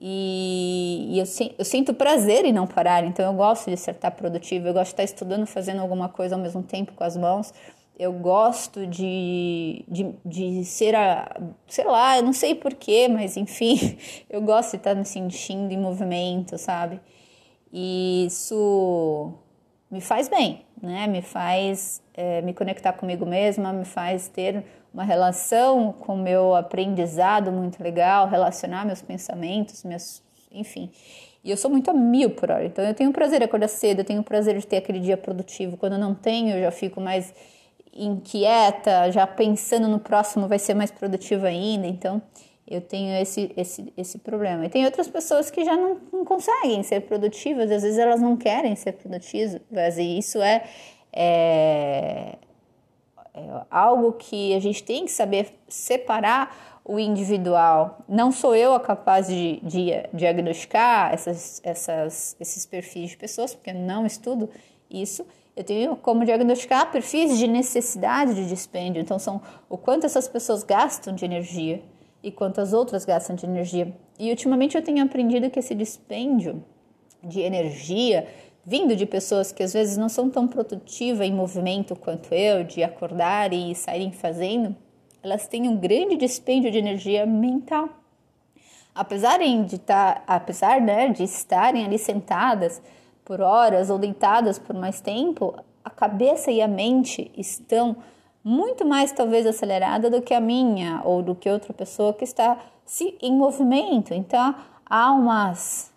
E, 0.00 1.08
e 1.10 1.18
eu, 1.18 1.24
eu, 1.58 1.64
sinto 1.64 1.94
prazer 1.94 2.44
em 2.44 2.52
não 2.52 2.66
parar, 2.66 3.02
então 3.04 3.24
eu 3.24 3.32
gosto 3.32 3.66
de 3.66 3.74
estar 3.74 4.10
produtivo, 4.10 4.68
eu 4.68 4.74
gosto 4.74 4.88
de 4.88 4.92
estar 4.92 5.04
estudando, 5.04 5.46
fazendo 5.46 5.80
alguma 5.80 6.08
coisa 6.08 6.34
ao 6.34 6.40
mesmo 6.40 6.62
tempo 6.62 6.92
com 6.92 7.02
as 7.02 7.16
mãos. 7.16 7.52
Eu 7.98 8.12
gosto 8.12 8.86
de, 8.86 9.82
de, 9.88 10.14
de 10.24 10.64
ser 10.66 10.94
a. 10.94 11.34
Sei 11.66 11.84
lá, 11.84 12.18
eu 12.18 12.22
não 12.22 12.32
sei 12.34 12.54
porquê, 12.54 13.08
mas 13.08 13.36
enfim, 13.38 13.98
eu 14.28 14.42
gosto 14.42 14.72
de 14.72 14.76
estar 14.76 14.94
me 14.94 15.04
sentindo 15.04 15.72
em 15.72 15.78
movimento, 15.78 16.58
sabe? 16.58 17.00
E 17.78 18.24
isso 18.24 19.34
me 19.90 20.00
faz 20.00 20.30
bem, 20.30 20.64
né? 20.80 21.06
Me 21.06 21.20
faz 21.20 22.02
é, 22.14 22.40
me 22.40 22.54
conectar 22.54 22.94
comigo 22.94 23.26
mesma, 23.26 23.70
me 23.70 23.84
faz 23.84 24.28
ter 24.28 24.64
uma 24.94 25.04
relação 25.04 25.92
com 25.92 26.14
o 26.14 26.18
meu 26.18 26.54
aprendizado 26.54 27.52
muito 27.52 27.82
legal, 27.82 28.28
relacionar 28.28 28.86
meus 28.86 29.02
pensamentos, 29.02 29.84
meus, 29.84 30.22
enfim. 30.50 30.90
E 31.44 31.50
eu 31.50 31.56
sou 31.58 31.70
muito 31.70 31.90
a 31.90 31.92
mil 31.92 32.30
por 32.30 32.50
hora, 32.50 32.64
então 32.64 32.82
eu 32.82 32.94
tenho 32.94 33.12
prazer 33.12 33.40
de 33.40 33.44
acordar 33.44 33.68
cedo, 33.68 33.98
eu 33.98 34.04
tenho 34.06 34.22
prazer 34.22 34.58
de 34.58 34.66
ter 34.66 34.78
aquele 34.78 34.98
dia 34.98 35.18
produtivo. 35.18 35.76
Quando 35.76 35.92
eu 35.92 35.98
não 35.98 36.14
tenho, 36.14 36.56
eu 36.56 36.62
já 36.62 36.70
fico 36.70 36.98
mais 36.98 37.34
inquieta, 37.92 39.12
já 39.12 39.26
pensando 39.26 39.86
no 39.86 39.98
próximo 39.98 40.48
vai 40.48 40.58
ser 40.58 40.72
mais 40.72 40.90
produtivo 40.90 41.44
ainda. 41.44 41.86
Então, 41.86 42.22
eu 42.66 42.80
tenho 42.80 43.14
esse, 43.20 43.52
esse, 43.56 43.92
esse 43.96 44.18
problema. 44.18 44.66
E 44.66 44.68
tem 44.68 44.84
outras 44.84 45.08
pessoas 45.08 45.50
que 45.50 45.64
já 45.64 45.76
não, 45.76 46.00
não 46.12 46.24
conseguem 46.24 46.82
ser 46.82 47.02
produtivas, 47.02 47.70
às 47.70 47.82
vezes 47.82 47.98
elas 47.98 48.20
não 48.20 48.36
querem 48.36 48.74
ser 48.74 48.92
produtivas, 48.92 49.98
e 49.98 50.18
isso 50.18 50.42
é, 50.42 50.64
é, 51.12 52.36
é 53.34 53.62
algo 53.70 54.12
que 54.14 54.54
a 54.54 54.58
gente 54.58 54.82
tem 54.82 55.04
que 55.04 55.12
saber 55.12 55.56
separar 55.68 56.80
o 56.84 56.98
individual. 56.98 57.98
Não 58.08 58.32
sou 58.32 58.54
eu 58.54 58.74
a 58.74 58.80
capaz 58.80 59.28
de, 59.28 59.60
de 59.62 59.90
diagnosticar 60.12 61.12
essas, 61.12 61.60
essas, 61.64 62.36
esses 62.40 62.66
perfis 62.66 63.10
de 63.10 63.16
pessoas, 63.16 63.54
porque 63.54 63.72
não 63.72 64.04
estudo 64.04 64.50
isso, 64.90 65.24
eu 65.56 65.64
tenho 65.64 65.96
como 65.96 66.24
diagnosticar 66.24 66.90
perfis 66.90 67.38
de 67.38 67.46
necessidade 67.46 68.34
de 68.34 68.46
dispêndio. 68.46 69.00
Então, 69.00 69.18
são 69.18 69.40
o 69.68 69.78
quanto 69.78 70.04
essas 70.04 70.28
pessoas 70.28 70.62
gastam 70.62 71.14
de 71.14 71.24
energia 71.24 71.82
e 72.22 72.30
quanto 72.30 72.60
as 72.60 72.72
outras 72.72 73.04
gastam 73.04 73.36
de 73.36 73.46
energia. 73.46 73.94
E 74.18 74.30
ultimamente 74.30 74.76
eu 74.76 74.82
tenho 74.82 75.04
aprendido 75.04 75.50
que 75.50 75.58
esse 75.58 75.74
dispêndio 75.74 76.64
de 77.22 77.40
energia 77.40 78.26
vindo 78.66 78.96
de 78.96 79.06
pessoas 79.06 79.52
que 79.52 79.62
às 79.62 79.72
vezes 79.72 79.96
não 79.96 80.08
são 80.08 80.28
tão 80.28 80.48
produtivas 80.48 81.24
em 81.24 81.32
movimento 81.32 81.94
quanto 81.94 82.34
eu, 82.34 82.64
de 82.64 82.82
acordar 82.82 83.52
e 83.52 83.72
saírem 83.76 84.10
fazendo, 84.10 84.74
elas 85.22 85.46
têm 85.46 85.68
um 85.68 85.76
grande 85.76 86.16
dispêndio 86.16 86.72
de 86.72 86.78
energia 86.78 87.24
mental. 87.24 87.88
Apesar 88.92 89.38
de, 89.38 89.76
estar, 89.76 90.16
tá, 90.16 90.22
apesar, 90.26 90.80
né, 90.80 91.10
de 91.10 91.22
estarem 91.22 91.84
ali 91.84 91.96
sentadas 91.96 92.82
por 93.24 93.40
horas 93.40 93.88
ou 93.88 93.98
deitadas 93.98 94.58
por 94.58 94.74
mais 94.74 95.00
tempo, 95.00 95.54
a 95.84 95.90
cabeça 95.90 96.50
e 96.50 96.60
a 96.60 96.66
mente 96.66 97.30
estão 97.36 97.96
muito 98.46 98.86
mais 98.86 99.10
talvez 99.10 99.44
acelerada 99.44 100.08
do 100.08 100.22
que 100.22 100.32
a 100.32 100.38
minha 100.38 101.00
ou 101.04 101.20
do 101.20 101.34
que 101.34 101.50
outra 101.50 101.72
pessoa 101.72 102.12
que 102.12 102.22
está 102.22 102.56
se 102.84 103.18
em 103.20 103.34
movimento. 103.36 104.14
Então 104.14 104.54
há 104.88 105.10
umas 105.10 105.92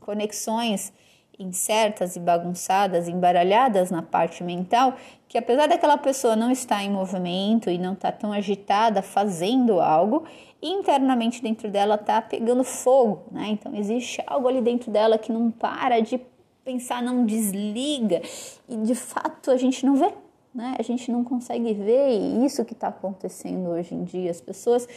conexões 0.00 0.94
incertas 1.38 2.16
e 2.16 2.20
bagunçadas, 2.20 3.06
embaralhadas 3.06 3.90
na 3.90 4.00
parte 4.00 4.42
mental, 4.42 4.94
que 5.28 5.36
apesar 5.36 5.68
daquela 5.68 5.98
pessoa 5.98 6.34
não 6.34 6.50
estar 6.50 6.82
em 6.82 6.90
movimento 6.90 7.68
e 7.68 7.76
não 7.76 7.92
estar 7.92 8.12
tão 8.12 8.32
agitada 8.32 9.02
fazendo 9.02 9.78
algo, 9.78 10.24
internamente 10.62 11.42
dentro 11.42 11.70
dela 11.70 11.96
está 11.96 12.22
pegando 12.22 12.64
fogo, 12.64 13.24
né? 13.30 13.48
Então 13.50 13.74
existe 13.74 14.22
algo 14.26 14.48
ali 14.48 14.62
dentro 14.62 14.90
dela 14.90 15.18
que 15.18 15.30
não 15.30 15.50
para 15.50 16.00
de 16.00 16.18
pensar, 16.64 17.02
não 17.02 17.26
desliga 17.26 18.22
e 18.66 18.76
de 18.78 18.94
fato 18.94 19.50
a 19.50 19.56
gente 19.58 19.84
não 19.84 19.96
vê, 19.96 20.10
né? 20.54 20.74
A 20.78 20.82
gente 20.82 21.10
não 21.10 21.24
consegue 21.24 21.72
ver 21.74 22.10
isso 22.44 22.64
que 22.64 22.72
está 22.72 22.88
acontecendo 22.88 23.70
hoje 23.70 23.94
em 23.94 24.04
dia. 24.04 24.30
As 24.30 24.40
pessoas 24.40 24.88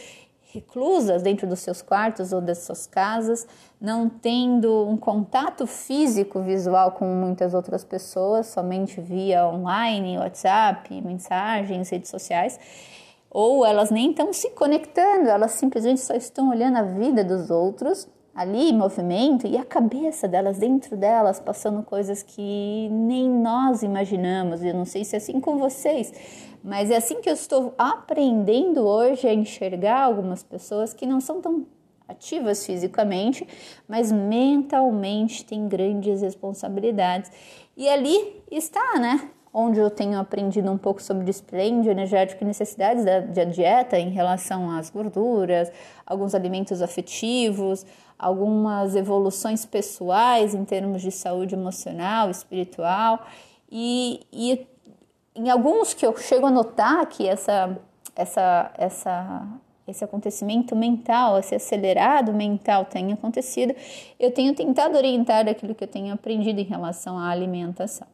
reclusas 0.54 1.20
dentro 1.20 1.48
dos 1.48 1.58
seus 1.60 1.82
quartos 1.82 2.32
ou 2.32 2.40
das 2.40 2.58
suas 2.58 2.86
casas, 2.86 3.46
não 3.80 4.08
tendo 4.08 4.88
um 4.88 4.96
contato 4.96 5.66
físico 5.66 6.40
visual 6.40 6.92
com 6.92 7.06
muitas 7.06 7.54
outras 7.54 7.84
pessoas, 7.84 8.46
somente 8.46 9.00
via 9.00 9.48
online, 9.48 10.16
WhatsApp, 10.16 11.00
mensagens, 11.02 11.90
redes 11.90 12.08
sociais, 12.08 12.58
ou 13.28 13.66
elas 13.66 13.90
nem 13.90 14.10
estão 14.10 14.32
se 14.32 14.50
conectando, 14.50 15.28
elas 15.28 15.50
simplesmente 15.52 16.00
só 16.00 16.14
estão 16.14 16.50
olhando 16.50 16.76
a 16.76 16.82
vida 16.82 17.24
dos 17.24 17.50
outros 17.50 18.08
ali 18.34 18.70
em 18.70 18.76
movimento 18.76 19.46
e 19.46 19.56
a 19.56 19.64
cabeça 19.64 20.26
delas, 20.26 20.58
dentro 20.58 20.96
delas, 20.96 21.38
passando 21.38 21.82
coisas 21.82 22.22
que 22.22 22.88
nem 22.90 23.28
nós 23.30 23.82
imaginamos. 23.82 24.62
Eu 24.62 24.74
não 24.74 24.84
sei 24.84 25.04
se 25.04 25.14
é 25.14 25.18
assim 25.18 25.40
com 25.40 25.56
vocês, 25.56 26.12
mas 26.62 26.90
é 26.90 26.96
assim 26.96 27.20
que 27.20 27.28
eu 27.28 27.34
estou 27.34 27.74
aprendendo 27.78 28.80
hoje 28.80 29.28
a 29.28 29.34
enxergar 29.34 30.02
algumas 30.02 30.42
pessoas 30.42 30.92
que 30.92 31.06
não 31.06 31.20
são 31.20 31.40
tão 31.40 31.66
ativas 32.08 32.66
fisicamente, 32.66 33.46
mas 33.88 34.10
mentalmente 34.10 35.44
têm 35.44 35.68
grandes 35.68 36.20
responsabilidades. 36.20 37.30
E 37.76 37.88
ali 37.88 38.42
está, 38.50 38.98
né? 38.98 39.30
Onde 39.56 39.78
eu 39.78 39.88
tenho 39.88 40.18
aprendido 40.18 40.68
um 40.68 40.76
pouco 40.76 41.00
sobre 41.00 41.22
dispêndio 41.22 41.92
energético 41.92 42.42
e 42.42 42.46
necessidades 42.46 43.04
da, 43.04 43.20
da 43.20 43.44
dieta 43.44 43.96
em 43.96 44.10
relação 44.10 44.68
às 44.68 44.90
gorduras, 44.90 45.70
alguns 46.04 46.34
alimentos 46.34 46.82
afetivos, 46.82 47.86
algumas 48.18 48.96
evoluções 48.96 49.64
pessoais 49.64 50.56
em 50.56 50.64
termos 50.64 51.02
de 51.02 51.12
saúde 51.12 51.54
emocional, 51.54 52.28
espiritual, 52.30 53.24
e, 53.70 54.26
e 54.32 54.66
em 55.36 55.48
alguns 55.48 55.94
que 55.94 56.04
eu 56.04 56.16
chego 56.16 56.46
a 56.46 56.50
notar 56.50 57.06
que 57.06 57.28
essa, 57.28 57.78
essa, 58.16 58.72
essa, 58.76 59.46
esse 59.86 60.02
acontecimento 60.02 60.74
mental, 60.74 61.38
esse 61.38 61.54
acelerado 61.54 62.32
mental 62.32 62.86
tem 62.86 63.12
acontecido, 63.12 63.72
eu 64.18 64.32
tenho 64.32 64.52
tentado 64.52 64.96
orientar 64.96 65.44
daquilo 65.44 65.76
que 65.76 65.84
eu 65.84 65.88
tenho 65.88 66.12
aprendido 66.12 66.60
em 66.60 66.64
relação 66.64 67.16
à 67.16 67.28
alimentação 67.28 68.13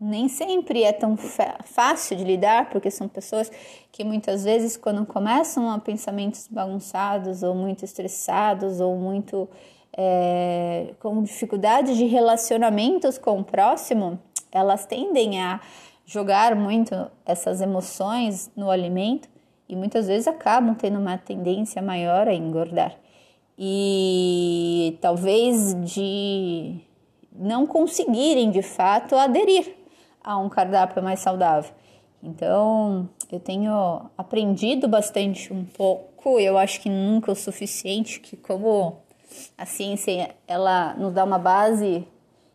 nem 0.00 0.28
sempre 0.28 0.82
é 0.82 0.92
tão 0.92 1.16
fácil 1.16 2.16
de 2.16 2.24
lidar, 2.24 2.68
porque 2.70 2.90
são 2.90 3.08
pessoas 3.08 3.50
que 3.90 4.04
muitas 4.04 4.44
vezes, 4.44 4.76
quando 4.76 5.06
começam 5.06 5.70
a 5.70 5.78
pensamentos 5.78 6.46
bagunçados, 6.50 7.42
ou 7.42 7.54
muito 7.54 7.84
estressados, 7.84 8.78
ou 8.78 8.96
muito 8.96 9.48
é, 9.96 10.94
com 11.00 11.22
dificuldade 11.22 11.96
de 11.96 12.04
relacionamentos 12.04 13.16
com 13.16 13.40
o 13.40 13.44
próximo, 13.44 14.18
elas 14.52 14.84
tendem 14.84 15.40
a 15.40 15.60
jogar 16.04 16.54
muito 16.54 16.94
essas 17.24 17.60
emoções 17.60 18.50
no 18.54 18.70
alimento 18.70 19.28
e 19.68 19.74
muitas 19.74 20.06
vezes 20.06 20.28
acabam 20.28 20.74
tendo 20.74 20.98
uma 20.98 21.18
tendência 21.18 21.80
maior 21.80 22.28
a 22.28 22.34
engordar. 22.34 22.94
E 23.58 24.98
talvez 25.00 25.74
de 25.82 26.78
não 27.32 27.66
conseguirem 27.66 28.50
de 28.50 28.62
fato 28.62 29.16
aderir 29.16 29.74
a 30.26 30.36
um 30.36 30.48
cardápio 30.48 31.00
mais 31.00 31.20
saudável. 31.20 31.70
Então, 32.20 33.08
eu 33.30 33.38
tenho 33.38 34.10
aprendido 34.18 34.88
bastante 34.88 35.52
um 35.52 35.64
pouco, 35.64 36.40
eu 36.40 36.58
acho 36.58 36.80
que 36.80 36.90
nunca 36.90 37.30
o 37.30 37.36
suficiente, 37.36 38.18
que 38.18 38.36
como 38.36 38.98
a 39.56 39.64
ciência 39.64 40.34
ela 40.48 40.94
nos 40.94 41.12
dá 41.12 41.22
uma 41.22 41.38
base 41.38 42.06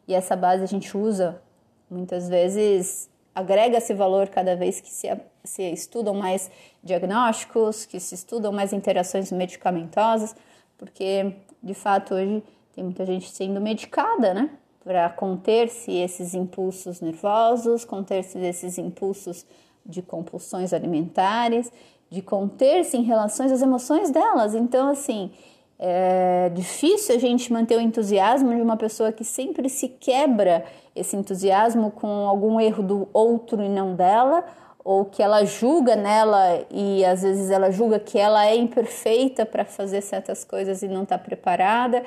e 0.06 0.14
essa 0.14 0.36
base 0.36 0.64
a 0.64 0.68
gente 0.68 0.98
usa 0.98 1.42
muitas 1.90 2.28
vezes 2.28 3.10
agrega-se 3.34 3.94
valor 3.94 4.28
cada 4.28 4.56
vez 4.56 4.82
que 4.82 4.90
se, 4.90 5.08
se 5.44 5.64
estudam 5.72 6.14
mais 6.14 6.52
diagnósticos, 6.84 7.86
que 7.86 8.00
se 8.00 8.16
estudam 8.16 8.52
mais 8.52 8.74
interações 8.74 9.32
medicamentosas, 9.32 10.36
porque 10.78 11.34
de 11.64 11.74
fato 11.74 12.16
hoje 12.16 12.44
tem 12.74 12.84
muita 12.84 13.06
gente 13.06 13.30
sendo 13.30 13.62
medicada, 13.62 14.34
né? 14.34 14.50
Para 14.84 15.10
conter-se 15.10 15.92
esses 15.92 16.34
impulsos 16.34 17.02
nervosos, 17.02 17.86
conter-se 17.86 18.40
esses 18.40 18.78
impulsos 18.78 19.46
de 19.86 20.02
compulsões 20.02 20.74
alimentares, 20.74 21.72
de 22.10 22.22
conter-se 22.22 22.98
em 22.98 23.04
relação 23.04 23.46
às 23.46 23.62
emoções 23.62 24.10
delas. 24.10 24.54
Então, 24.56 24.90
assim, 24.90 25.32
é 25.80 26.50
difícil 26.54 27.16
a 27.16 27.18
gente 27.18 27.52
manter 27.52 27.78
o 27.78 27.82
entusiasmo 27.82 28.54
de 28.54 28.62
uma 28.62 28.78
pessoa 28.78 29.12
que 29.12 29.24
sempre 29.24 29.70
se 29.70 29.88
quebra 29.88 30.64
esse 30.96 31.16
entusiasmo 31.16 31.90
com 31.92 32.28
algum 32.28 32.60
erro 32.60 32.84
do 32.84 33.10
outro 33.14 33.64
e 33.64 33.70
não 33.70 33.96
dela, 33.96 34.44
ou 34.84 35.06
que 35.06 35.22
ela 35.24 35.46
julga 35.46 35.96
nela 35.96 36.66
e 36.70 37.06
às 37.06 37.22
vezes 37.22 37.50
ela 37.50 37.72
julga 37.72 38.00
que 38.00 38.18
ela 38.18 38.46
é 38.46 38.56
imperfeita 38.56 39.46
para 39.46 39.64
fazer 39.64 40.02
certas 40.02 40.44
coisas 40.44 40.82
e 40.82 40.88
não 40.88 41.04
está 41.04 41.18
preparada. 41.18 42.04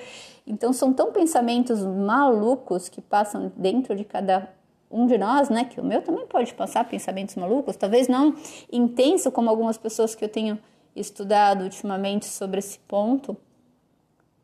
Então 0.47 0.73
são 0.73 0.93
tão 0.93 1.13
pensamentos 1.13 1.81
malucos 1.85 2.89
que 2.89 3.01
passam 3.01 3.51
dentro 3.57 3.97
de 3.97 4.05
cada 4.05 4.49
um 4.91 5.07
de 5.07 5.17
nós, 5.19 5.49
né? 5.49 5.65
Que 5.65 5.81
o 5.81 5.85
meu 5.85 6.03
também 6.03 6.27
pode 6.27 6.55
passar 6.55 6.89
pensamentos 6.89 7.35
malucos, 7.35 7.77
talvez 7.77 8.09
não 8.09 8.35
intenso 8.71 9.33
como 9.33 9.51
algumas 9.51 9.79
pessoas 9.79 10.15
que 10.15 10.25
eu 10.25 10.29
tenho 10.29 10.59
estudado 10.95 11.65
ultimamente 11.65 12.27
sobre 12.27 12.59
esse 12.59 12.79
ponto, 12.81 13.37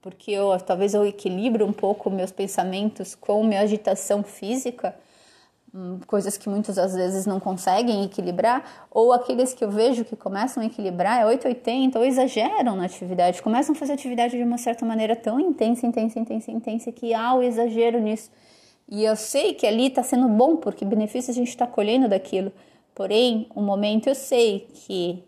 porque 0.02 0.32
eu 0.32 0.58
talvez 0.58 0.94
eu 0.94 1.04
equilibro 1.06 1.66
um 1.66 1.72
pouco 1.72 2.10
meus 2.10 2.32
pensamentos 2.32 3.14
com 3.14 3.44
minha 3.44 3.60
agitação 3.60 4.22
física 4.22 4.96
coisas 6.06 6.36
que 6.36 6.48
muitas 6.48 6.78
às 6.78 6.94
vezes 6.94 7.26
não 7.26 7.38
conseguem 7.38 8.04
equilibrar, 8.04 8.86
ou 8.90 9.12
aqueles 9.12 9.54
que 9.54 9.64
eu 9.64 9.70
vejo 9.70 10.04
que 10.04 10.16
começam 10.16 10.62
a 10.62 10.66
equilibrar 10.66 11.20
é 11.20 11.26
880 11.26 11.98
ou 11.98 12.04
exageram 12.04 12.76
na 12.76 12.84
atividade, 12.84 13.42
começam 13.42 13.74
a 13.74 13.78
fazer 13.78 13.92
atividade 13.92 14.36
de 14.36 14.42
uma 14.42 14.58
certa 14.58 14.84
maneira 14.84 15.14
tão 15.14 15.38
intensa, 15.38 15.86
intensa, 15.86 16.18
intensa, 16.18 16.50
intensa 16.50 16.92
que 16.92 17.14
há 17.14 17.34
o 17.34 17.42
exagero 17.42 18.00
nisso. 18.00 18.30
E 18.88 19.04
eu 19.04 19.14
sei 19.14 19.54
que 19.54 19.66
ali 19.66 19.86
está 19.86 20.02
sendo 20.02 20.28
bom, 20.28 20.56
porque 20.56 20.84
benefício 20.84 21.30
a 21.30 21.34
gente 21.34 21.48
está 21.48 21.66
colhendo 21.66 22.08
daquilo. 22.08 22.50
Porém, 22.92 23.46
um 23.54 23.62
momento 23.62 24.08
eu 24.08 24.14
sei 24.14 24.68
que 24.74 25.24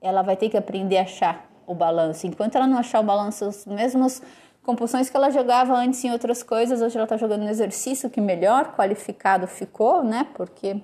ela 0.00 0.22
vai 0.22 0.36
ter 0.36 0.48
que 0.48 0.56
aprender 0.56 0.98
a 0.98 1.02
achar 1.02 1.48
o 1.66 1.74
balanço. 1.74 2.26
Enquanto 2.26 2.56
ela 2.56 2.66
não 2.66 2.78
achar 2.78 3.00
o 3.00 3.04
balanço, 3.04 3.46
os 3.46 3.66
mesmos 3.66 4.20
compulsões 4.68 5.08
que 5.08 5.16
ela 5.16 5.30
jogava 5.30 5.74
antes 5.74 6.04
em 6.04 6.12
outras 6.12 6.42
coisas, 6.42 6.82
hoje 6.82 6.94
ela 6.94 7.06
está 7.06 7.16
jogando 7.16 7.42
no 7.44 7.48
exercício 7.48 8.10
que 8.10 8.20
melhor 8.20 8.76
qualificado 8.76 9.46
ficou, 9.46 10.04
né? 10.04 10.26
Porque 10.34 10.76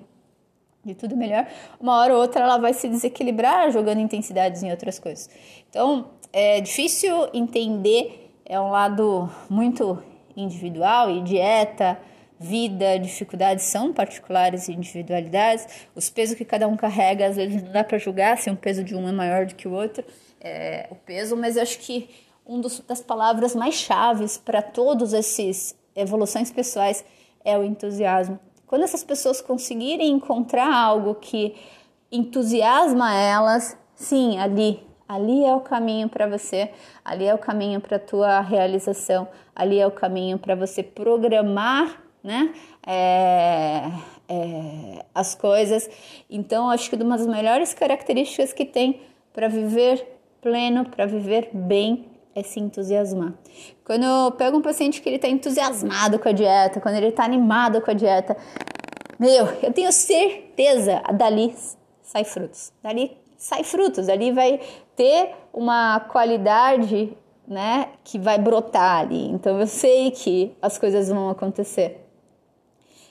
de 0.83 0.95
tudo 0.95 1.15
melhor, 1.15 1.47
uma 1.79 1.99
hora 1.99 2.15
ou 2.15 2.19
outra 2.19 2.41
ela 2.41 2.57
vai 2.57 2.73
se 2.73 2.89
desequilibrar 2.89 3.69
jogando 3.71 3.99
intensidades 3.99 4.63
em 4.63 4.71
outras 4.71 4.97
coisas. 4.97 5.29
Então 5.69 6.09
é 6.33 6.59
difícil 6.61 7.29
entender, 7.31 8.33
é 8.43 8.59
um 8.59 8.71
lado 8.71 9.29
muito 9.47 10.01
individual 10.35 11.11
e 11.11 11.21
dieta, 11.21 11.95
vida, 12.39 12.97
dificuldades 12.97 13.65
são 13.65 13.93
particulares 13.93 14.67
e 14.67 14.73
individualidades. 14.73 15.87
Os 15.93 16.09
pesos 16.09 16.35
que 16.35 16.43
cada 16.43 16.67
um 16.67 16.75
carrega, 16.75 17.27
às 17.27 17.35
vezes 17.35 17.61
não 17.61 17.71
dá 17.71 17.83
para 17.83 17.99
julgar 17.99 18.39
se 18.39 18.49
um 18.49 18.55
peso 18.55 18.83
de 18.83 18.95
um 18.95 19.07
é 19.07 19.11
maior 19.11 19.45
do 19.45 19.53
que 19.53 19.67
o 19.67 19.73
outro, 19.73 20.03
é, 20.41 20.87
o 20.89 20.95
peso, 20.95 21.37
mas 21.37 21.55
eu 21.55 21.61
acho 21.61 21.77
que 21.77 22.24
uma 22.45 22.61
das 22.87 23.01
palavras 23.01 23.55
mais 23.55 23.73
chaves 23.73 24.37
para 24.37 24.61
todos 24.61 25.13
esses 25.13 25.75
evoluções 25.95 26.51
pessoais 26.51 27.03
é 27.43 27.57
o 27.57 27.63
entusiasmo. 27.63 28.39
Quando 28.67 28.83
essas 28.83 29.03
pessoas 29.03 29.41
conseguirem 29.41 30.11
encontrar 30.11 30.73
algo 30.73 31.15
que 31.15 31.55
entusiasma 32.11 33.13
elas, 33.13 33.77
sim, 33.95 34.37
ali, 34.37 34.79
ali 35.07 35.45
é 35.45 35.53
o 35.55 35.61
caminho 35.61 36.09
para 36.09 36.27
você, 36.27 36.71
ali 37.03 37.25
é 37.25 37.33
o 37.33 37.37
caminho 37.37 37.79
para 37.79 37.99
tua 37.99 38.41
realização, 38.41 39.27
ali 39.55 39.79
é 39.79 39.87
o 39.87 39.91
caminho 39.91 40.37
para 40.37 40.55
você 40.55 40.83
programar, 40.83 42.01
né? 42.23 42.53
É, 42.85 43.91
é, 44.27 45.05
as 45.13 45.35
coisas. 45.35 45.89
Então, 46.29 46.69
acho 46.69 46.89
que 46.89 46.95
uma 46.95 47.17
das 47.17 47.27
melhores 47.27 47.73
características 47.73 48.51
que 48.51 48.65
tem 48.65 49.01
para 49.31 49.47
viver 49.47 50.05
pleno, 50.41 50.85
para 50.85 51.05
viver 51.05 51.49
bem, 51.53 52.05
é 52.35 52.43
se 52.43 52.59
entusiasmar. 52.59 53.33
Quando 53.85 54.03
eu 54.03 54.31
pego 54.33 54.57
um 54.57 54.61
paciente 54.61 55.01
que 55.01 55.07
ele 55.07 55.15
está 55.15 55.29
entusiasmado 55.29 56.19
com 56.19 56.27
a 56.27 56.33
dieta, 56.33 56.81
quando 56.81 56.95
ele 56.95 57.07
está 57.07 57.23
animado 57.23 57.81
com 57.81 57.89
a 57.89 57.93
dieta, 57.93 58.35
meu, 59.17 59.47
eu 59.63 59.71
tenho 59.71 59.91
certeza, 59.93 61.01
dali 61.13 61.55
sai 62.03 62.25
frutos. 62.25 62.73
Dali 62.83 63.17
sai 63.37 63.63
frutos, 63.63 64.07
dali 64.07 64.33
vai 64.33 64.59
ter 64.97 65.33
uma 65.53 66.01
qualidade, 66.01 67.15
né, 67.47 67.89
que 68.03 68.19
vai 68.19 68.37
brotar 68.37 68.99
ali. 68.99 69.29
Então 69.29 69.57
eu 69.57 69.67
sei 69.67 70.11
que 70.11 70.55
as 70.61 70.77
coisas 70.77 71.07
vão 71.07 71.29
acontecer. 71.29 72.01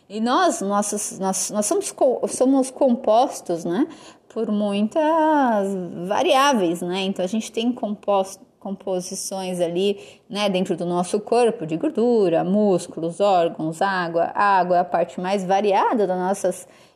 E 0.07 0.21
nós, 0.21 0.61
nossos, 0.61 1.19
nós, 1.19 1.51
nós 1.51 1.65
somos, 1.65 1.95
somos 2.29 2.71
compostos, 2.71 3.65
né, 3.65 3.87
por 4.29 4.51
muitas 4.51 5.69
variáveis, 6.07 6.83
né? 6.83 7.03
Então 7.03 7.25
a 7.25 7.29
gente 7.29 7.51
tem 7.51 7.73
composto 7.73 8.45
composições 8.65 9.61
ali, 9.61 10.01
né, 10.27 10.49
dentro 10.49 10.75
do 10.75 10.87
nosso 10.87 11.21
corpo, 11.21 11.67
de 11.67 11.77
gordura, 11.77 12.43
músculos, 12.43 13.21
órgãos, 13.21 13.83
água. 13.83 14.33
A 14.35 14.59
água 14.59 14.79
é 14.79 14.81
a 14.81 14.85
parte 14.85 15.21
mais 15.21 15.45
variada 15.45 16.07
da 16.07 16.17
nossa 16.17 16.51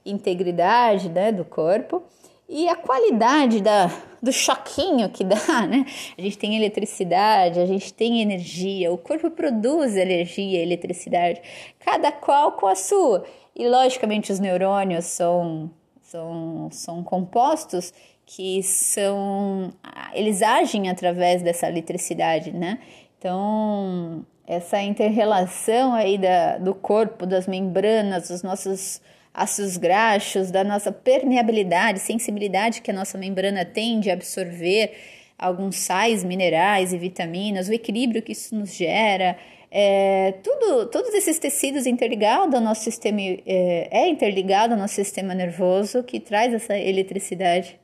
integridade, 0.04 1.10
né, 1.10 1.30
do 1.30 1.44
corpo. 1.44 2.02
E 2.48 2.66
a 2.66 2.74
qualidade 2.74 3.60
da, 3.60 3.90
do 4.22 4.32
choquinho 4.32 5.10
que 5.10 5.22
dá, 5.22 5.66
né? 5.68 5.84
A 6.16 6.22
gente 6.22 6.38
tem 6.38 6.56
eletricidade, 6.56 7.60
a 7.60 7.66
gente 7.66 7.92
tem 7.92 8.22
energia, 8.22 8.90
o 8.90 8.96
corpo 8.96 9.30
produz 9.30 9.94
energia 9.94 10.62
eletricidade, 10.62 11.42
cada 11.78 12.10
qual 12.10 12.52
com 12.52 12.66
a 12.66 12.74
sua. 12.74 13.26
E 13.54 13.68
logicamente 13.68 14.32
os 14.32 14.40
neurônios 14.40 15.04
são, 15.04 15.70
são, 16.00 16.68
são 16.72 17.04
compostos 17.04 17.92
que 18.30 18.62
são 18.62 19.72
eles 20.12 20.42
agem 20.42 20.90
através 20.90 21.40
dessa 21.40 21.66
eletricidade, 21.66 22.52
né? 22.52 22.78
Então, 23.18 24.24
essa 24.46 24.82
interrelação 24.82 25.94
aí 25.94 26.18
da, 26.18 26.58
do 26.58 26.74
corpo, 26.74 27.24
das 27.24 27.46
membranas, 27.46 28.28
dos 28.28 28.42
nossos 28.42 29.00
ácidos 29.32 29.78
graxos, 29.78 30.50
da 30.50 30.62
nossa 30.62 30.92
permeabilidade, 30.92 32.00
sensibilidade 32.00 32.82
que 32.82 32.90
a 32.90 32.94
nossa 32.94 33.16
membrana 33.16 33.64
tem 33.64 33.98
de 33.98 34.10
absorver 34.10 34.92
alguns 35.38 35.76
sais, 35.76 36.22
minerais 36.22 36.92
e 36.92 36.98
vitaminas, 36.98 37.68
o 37.68 37.72
equilíbrio 37.72 38.20
que 38.20 38.32
isso 38.32 38.54
nos 38.54 38.74
gera, 38.74 39.38
é, 39.70 40.34
tudo, 40.42 40.86
todos 40.86 41.14
esses 41.14 41.38
tecidos 41.38 41.86
interligados 41.86 42.54
ao 42.54 42.60
nosso 42.60 42.82
sistema, 42.82 43.20
é, 43.20 43.88
é 43.90 44.08
interligado 44.08 44.74
ao 44.74 44.78
nosso 44.78 44.94
sistema 44.94 45.34
nervoso 45.34 46.02
que 46.02 46.20
traz 46.20 46.52
essa 46.52 46.76
eletricidade 46.76 47.78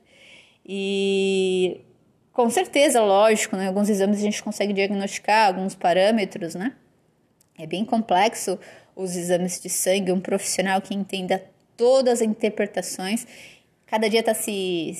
e 0.65 1.81
com 2.33 2.49
certeza, 2.49 3.01
lógico, 3.01 3.55
né, 3.55 3.67
alguns 3.67 3.87
exames 3.87 4.17
a 4.17 4.21
gente 4.21 4.43
consegue 4.43 4.73
diagnosticar 4.73 5.47
alguns 5.47 5.75
parâmetros, 5.75 6.55
né? 6.55 6.73
É 7.57 7.65
bem 7.65 7.85
complexo 7.85 8.59
os 8.95 9.15
exames 9.15 9.61
de 9.61 9.69
sangue, 9.69 10.11
um 10.11 10.19
profissional 10.19 10.81
que 10.81 10.93
entenda 10.93 11.41
todas 11.77 12.15
as 12.15 12.21
interpretações. 12.21 13.25
Cada 13.85 14.09
dia 14.09 14.21
está 14.21 14.33
se, 14.33 14.93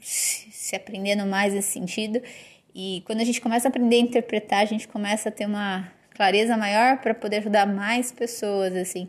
se, 0.00 0.50
se 0.50 0.76
aprendendo 0.76 1.24
mais 1.24 1.54
nesse 1.54 1.72
sentido. 1.72 2.20
E 2.74 3.02
quando 3.06 3.20
a 3.20 3.24
gente 3.24 3.40
começa 3.40 3.68
a 3.68 3.70
aprender 3.70 3.96
a 3.96 4.00
interpretar, 4.00 4.60
a 4.60 4.66
gente 4.66 4.86
começa 4.88 5.30
a 5.30 5.32
ter 5.32 5.46
uma 5.46 5.90
clareza 6.10 6.56
maior 6.56 6.98
para 6.98 7.14
poder 7.14 7.38
ajudar 7.38 7.66
mais 7.66 8.12
pessoas, 8.12 8.74
assim. 8.76 9.08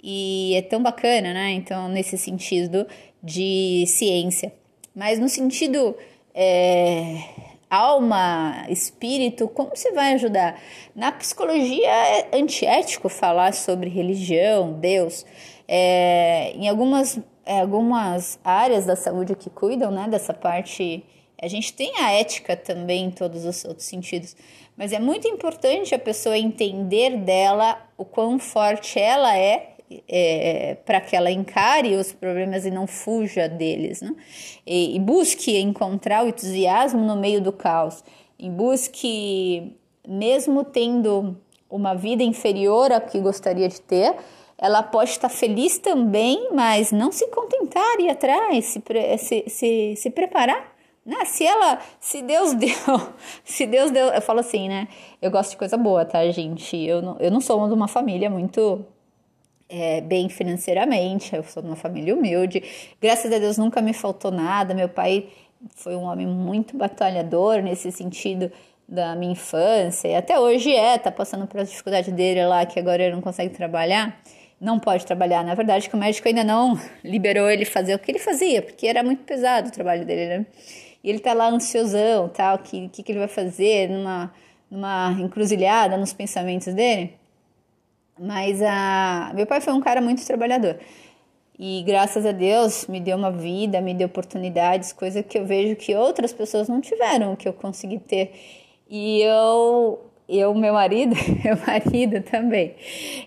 E 0.00 0.54
é 0.54 0.62
tão 0.62 0.82
bacana, 0.82 1.32
né? 1.34 1.50
Então, 1.52 1.88
nesse 1.88 2.16
sentido 2.16 2.86
de 3.22 3.84
ciência 3.88 4.52
mas 4.94 5.18
no 5.18 5.28
sentido 5.28 5.96
é, 6.34 7.22
alma, 7.68 8.66
espírito, 8.68 9.48
como 9.48 9.70
você 9.70 9.92
vai 9.92 10.14
ajudar? 10.14 10.60
Na 10.94 11.10
psicologia 11.10 11.90
é 11.90 12.36
antiético 12.36 13.08
falar 13.08 13.52
sobre 13.52 13.90
religião, 13.90 14.72
Deus. 14.74 15.26
É, 15.66 16.52
em 16.54 16.68
algumas, 16.68 17.18
é, 17.44 17.60
algumas 17.60 18.38
áreas 18.44 18.86
da 18.86 18.94
saúde 18.94 19.34
que 19.34 19.50
cuidam 19.50 19.90
né, 19.90 20.06
dessa 20.08 20.32
parte, 20.32 21.04
a 21.40 21.48
gente 21.48 21.72
tem 21.72 21.92
a 21.98 22.12
ética 22.12 22.56
também 22.56 23.06
em 23.06 23.10
todos 23.10 23.44
os 23.44 23.64
outros 23.64 23.86
sentidos. 23.86 24.36
Mas 24.76 24.92
é 24.92 24.98
muito 24.98 25.26
importante 25.28 25.94
a 25.94 25.98
pessoa 25.98 26.36
entender 26.36 27.16
dela 27.18 27.80
o 27.96 28.04
quão 28.04 28.38
forte 28.38 28.98
ela 28.98 29.36
é 29.36 29.73
é, 30.08 30.76
para 30.84 31.00
que 31.00 31.14
ela 31.14 31.30
encare 31.30 31.94
os 31.94 32.12
problemas 32.12 32.64
e 32.64 32.70
não 32.70 32.86
fuja 32.86 33.48
deles, 33.48 34.00
né? 34.00 34.14
E, 34.66 34.96
e, 34.96 35.00
busque 35.00 35.56
encontrar 35.58 36.24
o 36.24 36.28
entusiasmo 36.28 37.00
no 37.00 37.16
meio 37.16 37.40
do 37.40 37.52
caos, 37.52 38.02
e 38.38 38.48
busque, 38.48 39.76
mesmo 40.06 40.64
tendo 40.64 41.36
uma 41.70 41.94
vida 41.94 42.22
inferior 42.22 42.90
à 42.92 43.00
que 43.00 43.20
gostaria 43.20 43.68
de 43.68 43.80
ter, 43.80 44.14
ela 44.58 44.82
pode 44.82 45.10
estar 45.10 45.28
feliz 45.28 45.78
também, 45.78 46.48
mas 46.52 46.92
não 46.92 47.12
se 47.12 47.26
contentar 47.28 48.00
e 48.00 48.08
atrás, 48.08 48.64
se, 48.64 48.82
se, 49.18 49.44
se, 49.48 49.94
se 49.96 50.10
preparar 50.10 50.74
né? 51.04 51.24
Se 51.26 51.44
ela, 51.44 51.78
se 52.00 52.22
Deus 52.22 52.54
deu, 52.54 52.72
se 53.44 53.66
Deus 53.66 53.90
deu, 53.90 54.06
eu 54.06 54.22
falo 54.22 54.40
assim, 54.40 54.68
né? 54.68 54.88
Eu 55.20 55.30
gosto 55.30 55.50
de 55.50 55.56
coisa 55.56 55.76
boa, 55.76 56.04
tá, 56.04 56.26
gente? 56.30 56.76
Eu 56.76 57.02
não, 57.02 57.16
eu 57.18 57.30
não 57.30 57.40
sou 57.40 57.66
de 57.68 57.74
uma 57.74 57.88
família 57.88 58.30
muito 58.30 58.84
é, 59.74 60.00
bem 60.00 60.28
financeiramente, 60.28 61.34
eu 61.34 61.42
sou 61.42 61.60
de 61.60 61.68
uma 61.68 61.76
família 61.76 62.14
humilde, 62.14 62.62
graças 63.00 63.32
a 63.32 63.38
Deus 63.38 63.58
nunca 63.58 63.82
me 63.82 63.92
faltou 63.92 64.30
nada, 64.30 64.72
meu 64.72 64.88
pai 64.88 65.26
foi 65.74 65.96
um 65.96 66.04
homem 66.04 66.26
muito 66.26 66.76
batalhador 66.76 67.60
nesse 67.60 67.90
sentido 67.90 68.52
da 68.86 69.16
minha 69.16 69.32
infância, 69.32 70.08
e 70.08 70.14
até 70.14 70.38
hoje 70.38 70.72
é, 70.72 70.96
tá 70.96 71.10
passando 71.10 71.46
por 71.46 71.62
dificuldade 71.64 72.12
dele 72.12 72.46
lá, 72.46 72.64
que 72.64 72.78
agora 72.78 73.02
ele 73.02 73.14
não 73.14 73.20
consegue 73.20 73.52
trabalhar, 73.52 74.16
não 74.60 74.78
pode 74.78 75.04
trabalhar, 75.04 75.42
na 75.42 75.54
verdade 75.54 75.88
que 75.88 75.96
o 75.96 75.98
médico 75.98 76.28
ainda 76.28 76.44
não 76.44 76.78
liberou 77.02 77.50
ele 77.50 77.64
fazer 77.64 77.94
o 77.94 77.98
que 77.98 78.12
ele 78.12 78.20
fazia, 78.20 78.62
porque 78.62 78.86
era 78.86 79.02
muito 79.02 79.24
pesado 79.24 79.68
o 79.68 79.72
trabalho 79.72 80.04
dele, 80.06 80.38
né? 80.38 80.46
E 81.02 81.10
ele 81.10 81.18
tá 81.18 81.34
lá 81.34 81.48
ansiosão, 81.48 82.28
tal, 82.28 82.58
que 82.58 82.88
que, 82.88 83.02
que 83.02 83.12
ele 83.12 83.18
vai 83.18 83.28
fazer 83.28 83.90
numa, 83.90 84.32
numa 84.70 85.10
encruzilhada 85.20 85.96
nos 85.96 86.14
pensamentos 86.14 86.72
dele. 86.72 87.14
Mas 88.18 88.62
a 88.62 89.32
meu 89.34 89.46
pai 89.46 89.60
foi 89.60 89.72
um 89.72 89.80
cara 89.80 90.00
muito 90.00 90.24
trabalhador. 90.24 90.78
E 91.58 91.82
graças 91.86 92.26
a 92.26 92.32
Deus 92.32 92.86
me 92.88 93.00
deu 93.00 93.16
uma 93.16 93.30
vida, 93.30 93.80
me 93.80 93.94
deu 93.94 94.06
oportunidades, 94.06 94.92
coisa 94.92 95.22
que 95.22 95.38
eu 95.38 95.46
vejo 95.46 95.76
que 95.76 95.94
outras 95.94 96.32
pessoas 96.32 96.68
não 96.68 96.80
tiveram, 96.80 97.36
que 97.36 97.48
eu 97.48 97.52
consegui 97.52 97.98
ter. 97.98 98.32
E 98.90 99.20
eu, 99.22 100.00
eu 100.28 100.54
meu 100.54 100.72
marido, 100.72 101.14
meu 101.44 101.56
marido 101.66 102.22
também. 102.22 102.74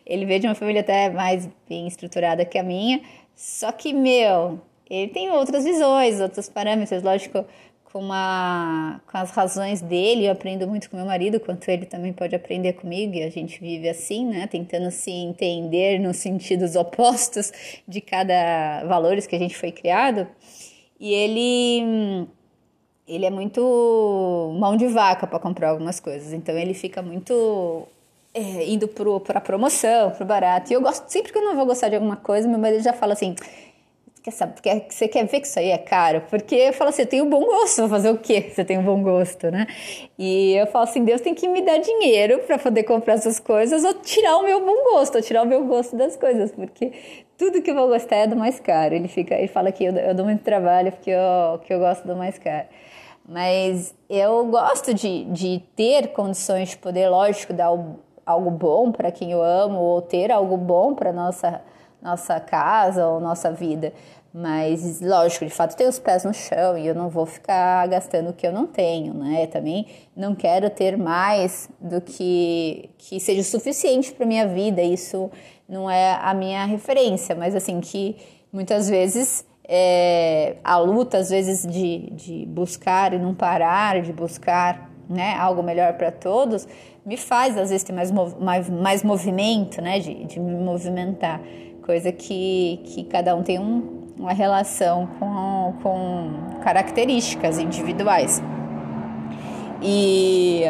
Ele 0.05 0.25
veio 0.25 0.41
de 0.41 0.47
uma 0.47 0.55
família 0.55 0.81
até 0.81 1.09
mais 1.09 1.49
bem 1.69 1.87
estruturada 1.87 2.43
que 2.43 2.57
a 2.57 2.63
minha, 2.63 3.01
só 3.35 3.71
que 3.71 3.93
meu, 3.93 4.59
ele 4.89 5.11
tem 5.11 5.29
outras 5.31 5.63
visões, 5.63 6.19
outros 6.19 6.49
parâmetros, 6.49 7.03
lógico 7.03 7.45
com, 7.91 7.99
uma, 7.99 9.01
com 9.09 9.17
as 9.17 9.31
razões 9.31 9.81
dele, 9.81 10.25
eu 10.25 10.31
aprendo 10.31 10.67
muito 10.67 10.89
com 10.89 10.97
meu 10.97 11.05
marido, 11.05 11.39
quanto 11.39 11.69
ele 11.69 11.85
também 11.85 12.11
pode 12.11 12.35
aprender 12.35 12.73
comigo, 12.73 13.15
e 13.15 13.23
a 13.23 13.29
gente 13.29 13.59
vive 13.59 13.87
assim, 13.87 14.25
né, 14.25 14.47
tentando 14.47 14.91
se 14.91 15.09
entender 15.09 15.99
nos 15.99 16.17
sentidos 16.17 16.75
opostos 16.75 17.51
de 17.87 18.01
cada 18.01 18.83
valores 18.85 19.25
que 19.25 19.35
a 19.35 19.39
gente 19.39 19.55
foi 19.55 19.71
criado. 19.71 20.27
E 20.99 21.13
ele 21.13 22.27
ele 23.07 23.25
é 23.25 23.29
muito 23.29 24.53
mão 24.59 24.75
de 24.75 24.87
vaca 24.87 25.25
para 25.25 25.39
comprar 25.39 25.69
algumas 25.69 25.99
coisas, 25.99 26.33
então 26.33 26.57
ele 26.57 26.73
fica 26.73 27.01
muito 27.01 27.87
é, 28.33 28.69
indo 28.69 28.87
para 28.87 29.39
promoção, 29.39 30.11
para 30.11 30.25
barato. 30.25 30.71
E 30.71 30.75
eu 30.75 30.81
gosto, 30.81 31.09
sempre 31.09 31.31
que 31.31 31.37
eu 31.37 31.43
não 31.43 31.55
vou 31.55 31.65
gostar 31.65 31.87
de 31.89 31.95
alguma 31.95 32.17
coisa, 32.17 32.47
meu 32.49 32.59
marido 32.59 32.83
já 32.83 32.93
fala 32.93 33.13
assim: 33.13 33.35
quer 34.27 34.31
saber, 34.31 34.61
quer, 34.61 34.85
você 34.89 35.07
quer 35.07 35.25
ver 35.25 35.39
que 35.39 35.47
isso 35.47 35.57
aí 35.57 35.71
é 35.71 35.77
caro? 35.77 36.21
Porque 36.29 36.53
eu 36.53 36.73
falo 36.73 36.89
assim, 36.89 37.03
eu 37.03 37.07
tenho 37.07 37.25
bom 37.25 37.45
gosto, 37.45 37.77
vou 37.79 37.89
fazer 37.89 38.09
o 38.09 38.17
quê? 38.17 38.51
Você 38.53 38.65
tem 38.65 38.77
um 38.77 38.83
bom 38.83 39.01
gosto, 39.01 39.49
né? 39.49 39.67
E 40.19 40.53
eu 40.53 40.67
falo 40.67 40.83
assim, 40.83 41.03
Deus 41.05 41.21
tem 41.21 41.33
que 41.33 41.47
me 41.47 41.61
dar 41.61 41.77
dinheiro 41.77 42.39
para 42.39 42.57
poder 42.59 42.83
comprar 42.83 43.13
essas 43.13 43.39
coisas 43.39 43.85
ou 43.85 43.93
tirar 43.93 44.35
o 44.37 44.43
meu 44.43 44.65
bom 44.65 44.91
gosto, 44.91 45.15
ou 45.15 45.21
tirar 45.21 45.43
o 45.43 45.45
meu 45.45 45.63
gosto 45.65 45.95
das 45.95 46.17
coisas, 46.17 46.51
porque 46.51 46.91
tudo 47.37 47.61
que 47.61 47.71
eu 47.71 47.75
vou 47.75 47.87
gostar 47.87 48.17
é 48.17 48.27
do 48.27 48.35
mais 48.35 48.59
caro. 48.59 48.93
Ele 48.93 49.07
fica, 49.07 49.35
ele 49.35 49.47
fala 49.47 49.71
que 49.71 49.85
eu, 49.85 49.93
eu 49.93 50.13
dou 50.13 50.25
muito 50.25 50.43
trabalho 50.43 50.91
porque 50.91 51.11
eu, 51.11 51.59
que 51.59 51.73
eu 51.73 51.79
gosto 51.79 52.05
do 52.05 52.15
mais 52.15 52.37
caro. 52.37 52.67
Mas 53.25 53.95
eu 54.09 54.45
gosto 54.47 54.93
de, 54.93 55.23
de 55.25 55.63
ter 55.73 56.09
condições 56.09 56.69
de 56.69 56.77
poder, 56.77 57.07
lógico, 57.07 57.53
dar 57.53 57.69
algo 58.25 58.51
bom 58.51 58.91
para 58.91 59.09
quem 59.09 59.31
eu 59.31 59.41
amo, 59.41 59.79
ou 59.79 60.01
ter 60.01 60.31
algo 60.33 60.57
bom 60.57 60.93
para 60.93 61.13
nossa 61.13 61.61
nossa 62.07 62.39
casa 62.39 63.05
ou 63.05 63.19
nossa 63.19 63.51
vida. 63.51 63.93
Mas, 64.33 65.01
lógico, 65.01 65.45
de 65.45 65.51
fato, 65.51 65.75
ter 65.75 65.87
os 65.87 65.97
pés 65.97 66.23
no 66.23 66.33
chão 66.33 66.77
e 66.77 66.85
eu 66.85 66.93
não 66.93 67.09
vou 67.09 67.25
ficar 67.25 67.87
gastando 67.87 68.29
o 68.29 68.33
que 68.33 68.45
eu 68.45 68.51
não 68.51 68.67
tenho, 68.67 69.13
né? 69.13 69.47
também 69.47 69.87
não 70.15 70.35
quero 70.35 70.69
ter 70.69 70.97
mais 70.97 71.69
do 71.79 71.99
que, 71.99 72.89
que 72.97 73.19
seja 73.19 73.43
suficiente 73.43 74.11
para 74.11 74.25
minha 74.25 74.47
vida. 74.47 74.81
Isso 74.81 75.31
não 75.67 75.89
é 75.89 76.19
a 76.21 76.33
minha 76.33 76.65
referência, 76.65 77.35
mas 77.35 77.55
assim, 77.55 77.79
que 77.81 78.15
muitas 78.53 78.87
vezes 78.87 79.45
é, 79.67 80.57
a 80.63 80.77
luta, 80.77 81.17
às 81.17 81.29
vezes, 81.29 81.65
de, 81.65 82.09
de 82.11 82.45
buscar 82.45 83.13
e 83.13 83.19
não 83.19 83.33
parar, 83.33 84.01
de 84.01 84.13
buscar 84.13 84.89
né, 85.09 85.35
algo 85.35 85.63
melhor 85.63 85.93
para 85.93 86.11
todos, 86.11 86.67
me 87.05 87.17
faz, 87.17 87.57
às 87.57 87.69
vezes, 87.69 87.83
ter 87.83 87.93
mais, 87.93 88.11
mais, 88.11 88.69
mais 88.69 89.03
movimento, 89.03 89.81
né, 89.81 89.99
de, 89.99 90.25
de 90.25 90.39
me 90.39 90.53
movimentar. 90.55 91.41
Coisa 91.87 92.11
que, 92.11 92.81
que 92.83 93.05
cada 93.05 93.33
um 93.33 93.41
tem 93.41 93.57
um, 93.57 94.09
uma 94.19 94.33
relação 94.33 95.07
com, 95.17 95.73
com 95.81 96.59
características 96.61 97.57
individuais. 97.57 98.43
E, 99.81 100.63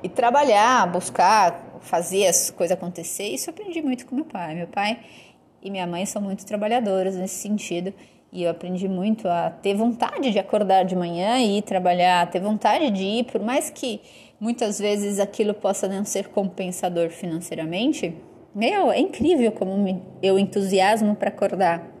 e 0.00 0.08
trabalhar, 0.08 0.86
buscar, 0.92 1.80
fazer 1.80 2.28
as 2.28 2.52
coisas 2.52 2.76
acontecer, 2.76 3.24
isso 3.30 3.50
eu 3.50 3.52
aprendi 3.52 3.82
muito 3.82 4.06
com 4.06 4.14
meu 4.14 4.24
pai. 4.24 4.54
Meu 4.54 4.68
pai 4.68 5.00
e 5.60 5.68
minha 5.72 5.88
mãe 5.88 6.06
são 6.06 6.22
muito 6.22 6.46
trabalhadores 6.46 7.16
nesse 7.16 7.34
sentido. 7.34 7.92
E 8.32 8.44
eu 8.44 8.50
aprendi 8.52 8.88
muito 8.88 9.26
a 9.26 9.50
ter 9.50 9.74
vontade 9.74 10.30
de 10.30 10.38
acordar 10.38 10.84
de 10.84 10.94
manhã 10.94 11.36
e 11.38 11.58
ir 11.58 11.62
trabalhar, 11.62 12.30
ter 12.30 12.38
vontade 12.38 12.92
de 12.92 13.02
ir, 13.02 13.24
por 13.24 13.40
mais 13.40 13.70
que 13.70 14.00
muitas 14.38 14.78
vezes 14.78 15.18
aquilo 15.18 15.52
possa 15.52 15.88
não 15.88 16.04
ser 16.04 16.28
compensador 16.28 17.10
financeiramente. 17.10 18.14
Meu, 18.54 18.92
é 18.92 19.00
incrível 19.00 19.50
como 19.50 20.02
eu 20.22 20.38
entusiasmo 20.38 21.16
para 21.16 21.28
acordar. 21.28 21.94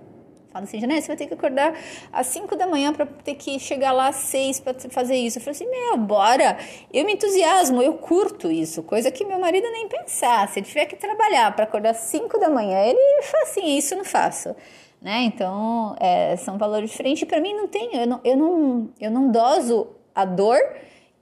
Fala 0.54 0.66
assim, 0.66 0.78
Janete, 0.78 1.02
você 1.02 1.08
vai 1.08 1.16
ter 1.16 1.26
que 1.26 1.34
acordar 1.34 1.76
às 2.12 2.28
5 2.28 2.54
da 2.54 2.64
manhã 2.64 2.92
para 2.92 3.06
ter 3.06 3.34
que 3.34 3.58
chegar 3.58 3.90
lá 3.90 4.06
às 4.06 4.16
6 4.16 4.60
para 4.60 4.74
fazer 4.88 5.16
isso. 5.16 5.38
Eu 5.38 5.42
falei 5.42 5.56
assim, 5.56 5.68
meu, 5.68 5.96
bora. 5.96 6.56
Eu 6.92 7.04
me 7.04 7.14
entusiasmo, 7.14 7.82
eu 7.82 7.94
curto 7.94 8.48
isso, 8.52 8.84
coisa 8.84 9.10
que 9.10 9.24
meu 9.24 9.40
marido 9.40 9.68
nem 9.72 9.88
pensar. 9.88 10.46
Se 10.46 10.60
ele 10.60 10.66
tiver 10.66 10.86
que 10.86 10.94
trabalhar 10.94 11.52
para 11.56 11.64
acordar 11.64 11.90
às 11.90 11.96
5 11.96 12.38
da 12.38 12.48
manhã, 12.48 12.78
ele 12.84 13.22
fala 13.22 13.42
assim, 13.42 13.76
isso 13.76 13.94
eu 13.94 13.98
não 13.98 14.04
faço. 14.04 14.54
Né? 15.02 15.24
Então, 15.24 15.96
é, 15.98 16.36
são 16.36 16.56
valores 16.56 16.88
diferentes. 16.88 17.24
Para 17.24 17.40
mim 17.40 17.52
não 17.52 17.66
tem, 17.66 17.96
eu 17.96 18.06
não, 18.06 18.20
eu, 18.22 18.36
não, 18.36 18.90
eu 19.00 19.10
não 19.10 19.32
doso 19.32 19.88
a 20.14 20.24
dor 20.24 20.60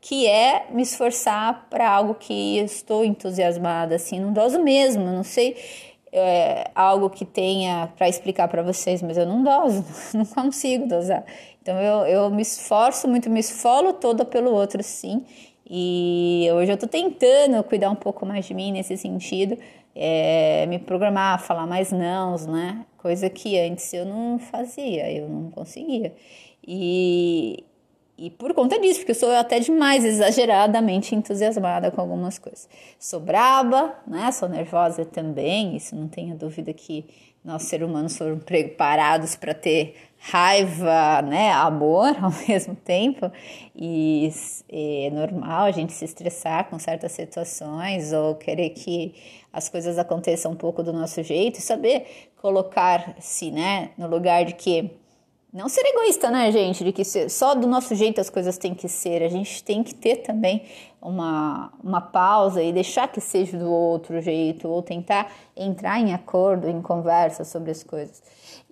que 0.02 0.26
é 0.26 0.66
me 0.70 0.82
esforçar 0.82 1.68
para 1.70 1.88
algo 1.88 2.16
que 2.16 2.58
estou 2.58 3.04
entusiasmada, 3.04 3.94
assim, 3.94 4.18
não 4.18 4.32
doso 4.32 4.60
mesmo, 4.60 5.04
não 5.04 5.22
sei 5.22 5.56
é, 6.12 6.70
algo 6.74 7.08
que 7.08 7.24
tenha 7.24 7.88
para 7.96 8.08
explicar 8.08 8.46
para 8.48 8.62
vocês, 8.62 9.00
mas 9.00 9.16
eu 9.16 9.24
não 9.24 9.42
doso, 9.42 9.84
não 10.12 10.26
consigo 10.26 10.86
dosar. 10.86 11.24
Então 11.62 11.80
eu, 11.80 12.04
eu 12.06 12.30
me 12.30 12.42
esforço 12.42 13.08
muito, 13.08 13.30
me 13.30 13.40
esfolo 13.40 13.94
toda 13.94 14.24
pelo 14.24 14.52
outro, 14.52 14.82
sim. 14.82 15.24
E 15.68 16.48
hoje 16.52 16.72
eu 16.72 16.74
estou 16.74 16.88
tentando 16.88 17.62
cuidar 17.64 17.88
um 17.88 17.94
pouco 17.94 18.26
mais 18.26 18.44
de 18.44 18.52
mim 18.52 18.72
nesse 18.72 18.96
sentido, 18.98 19.56
é, 19.94 20.66
me 20.66 20.78
programar, 20.78 21.40
falar 21.40 21.66
mais 21.66 21.92
nãos, 21.92 22.44
né? 22.44 22.84
Coisa 22.98 23.30
que 23.30 23.58
antes 23.58 23.92
eu 23.94 24.04
não 24.04 24.38
fazia, 24.38 25.10
eu 25.10 25.28
não 25.28 25.50
conseguia. 25.50 26.12
E, 26.66 27.64
e 28.16 28.30
por 28.30 28.52
conta 28.54 28.78
disso, 28.78 29.00
porque 29.00 29.12
eu 29.12 29.16
sou 29.16 29.30
até 29.32 29.58
demais 29.58 30.04
exageradamente 30.04 31.14
entusiasmada 31.14 31.90
com 31.90 32.00
algumas 32.00 32.38
coisas. 32.38 32.68
Sou 32.98 33.18
braba, 33.18 33.94
né? 34.06 34.30
Sou 34.30 34.48
nervosa 34.48 35.04
também, 35.04 35.76
isso 35.76 35.96
não 35.96 36.08
tenha 36.08 36.34
dúvida 36.34 36.72
que 36.72 37.04
nós 37.44 37.64
seres 37.64 37.88
humanos 37.88 38.16
foram 38.16 38.38
preparados 38.38 39.34
para 39.34 39.52
ter 39.52 39.96
raiva, 40.18 41.20
né, 41.22 41.50
amor 41.50 42.16
ao 42.22 42.30
mesmo 42.46 42.76
tempo, 42.76 43.30
e 43.74 44.30
é 44.68 45.10
normal 45.10 45.64
a 45.64 45.70
gente 45.72 45.92
se 45.92 46.04
estressar 46.04 46.70
com 46.70 46.78
certas 46.78 47.10
situações 47.10 48.12
ou 48.12 48.36
querer 48.36 48.70
que 48.70 49.14
as 49.52 49.68
coisas 49.68 49.98
aconteçam 49.98 50.52
um 50.52 50.56
pouco 50.56 50.82
do 50.84 50.92
nosso 50.92 51.20
jeito 51.24 51.58
e 51.58 51.60
saber 51.62 52.30
colocar-se, 52.36 53.50
né, 53.50 53.90
no 53.98 54.06
lugar 54.06 54.44
de 54.44 54.54
que 54.54 54.92
não 55.52 55.68
ser 55.68 55.82
egoísta, 55.84 56.30
né, 56.30 56.50
gente? 56.50 56.82
De 56.82 56.92
que 56.92 57.04
só 57.04 57.54
do 57.54 57.66
nosso 57.66 57.94
jeito 57.94 58.20
as 58.20 58.30
coisas 58.30 58.56
têm 58.56 58.74
que 58.74 58.88
ser. 58.88 59.22
A 59.22 59.28
gente 59.28 59.62
tem 59.62 59.82
que 59.82 59.94
ter 59.94 60.16
também 60.16 60.62
uma, 61.00 61.70
uma 61.84 62.00
pausa 62.00 62.62
e 62.62 62.72
deixar 62.72 63.08
que 63.08 63.20
seja 63.20 63.58
do 63.58 63.70
outro 63.70 64.18
jeito, 64.22 64.66
ou 64.66 64.80
tentar 64.82 65.30
entrar 65.54 66.00
em 66.00 66.14
acordo, 66.14 66.70
em 66.70 66.80
conversa 66.80 67.44
sobre 67.44 67.70
as 67.70 67.82
coisas. 67.82 68.22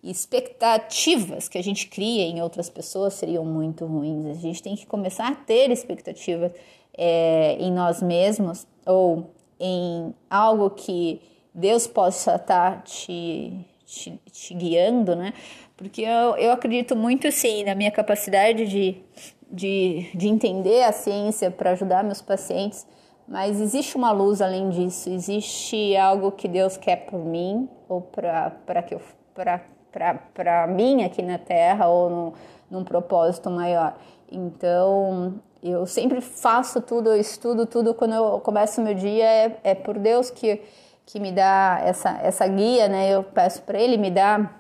Expectativas 0.02 1.48
que 1.48 1.58
a 1.58 1.62
gente 1.62 1.86
cria 1.86 2.24
em 2.24 2.40
outras 2.40 2.70
pessoas 2.70 3.12
seriam 3.12 3.44
muito 3.44 3.84
ruins. 3.84 4.24
A 4.26 4.40
gente 4.40 4.62
tem 4.62 4.74
que 4.74 4.86
começar 4.86 5.28
a 5.28 5.34
ter 5.34 5.70
expectativas 5.70 6.52
é, 6.96 7.56
em 7.60 7.70
nós 7.70 8.00
mesmos 8.00 8.66
ou 8.86 9.34
em 9.58 10.14
algo 10.30 10.70
que 10.70 11.20
Deus 11.52 11.86
possa 11.86 12.36
estar 12.36 12.76
tá 12.76 12.82
te, 12.82 13.66
te, 13.84 14.18
te 14.32 14.54
guiando, 14.54 15.14
né? 15.14 15.34
Porque 15.80 16.02
eu, 16.02 16.36
eu 16.36 16.52
acredito 16.52 16.94
muito, 16.94 17.32
sim, 17.32 17.64
na 17.64 17.74
minha 17.74 17.90
capacidade 17.90 18.66
de, 18.66 19.02
de, 19.50 20.10
de 20.14 20.28
entender 20.28 20.82
a 20.82 20.92
ciência 20.92 21.50
para 21.50 21.70
ajudar 21.70 22.04
meus 22.04 22.20
pacientes, 22.20 22.86
mas 23.26 23.58
existe 23.58 23.96
uma 23.96 24.12
luz 24.12 24.42
além 24.42 24.68
disso, 24.68 25.08
existe 25.08 25.96
algo 25.96 26.32
que 26.32 26.46
Deus 26.46 26.76
quer 26.76 27.06
por 27.06 27.24
mim, 27.24 27.66
ou 27.88 28.02
para 28.02 28.82
que 28.86 28.94
eu. 28.94 29.00
para 29.32 30.66
mim 30.66 31.02
aqui 31.02 31.22
na 31.22 31.38
Terra, 31.38 31.88
ou 31.88 32.10
no, 32.10 32.34
num 32.70 32.84
propósito 32.84 33.48
maior. 33.48 33.96
Então, 34.30 35.40
eu 35.62 35.86
sempre 35.86 36.20
faço 36.20 36.82
tudo, 36.82 37.08
eu 37.08 37.18
estudo 37.18 37.64
tudo. 37.64 37.94
Quando 37.94 38.12
eu 38.12 38.38
começo 38.40 38.82
o 38.82 38.84
meu 38.84 38.92
dia, 38.92 39.24
é, 39.24 39.56
é 39.64 39.74
por 39.74 39.98
Deus 39.98 40.28
que, 40.28 40.60
que 41.06 41.18
me 41.18 41.32
dá 41.32 41.80
essa, 41.82 42.20
essa 42.22 42.46
guia, 42.46 42.86
né? 42.86 43.08
Eu 43.08 43.22
peço 43.22 43.62
para 43.62 43.80
Ele 43.80 43.96
me 43.96 44.10
dar 44.10 44.59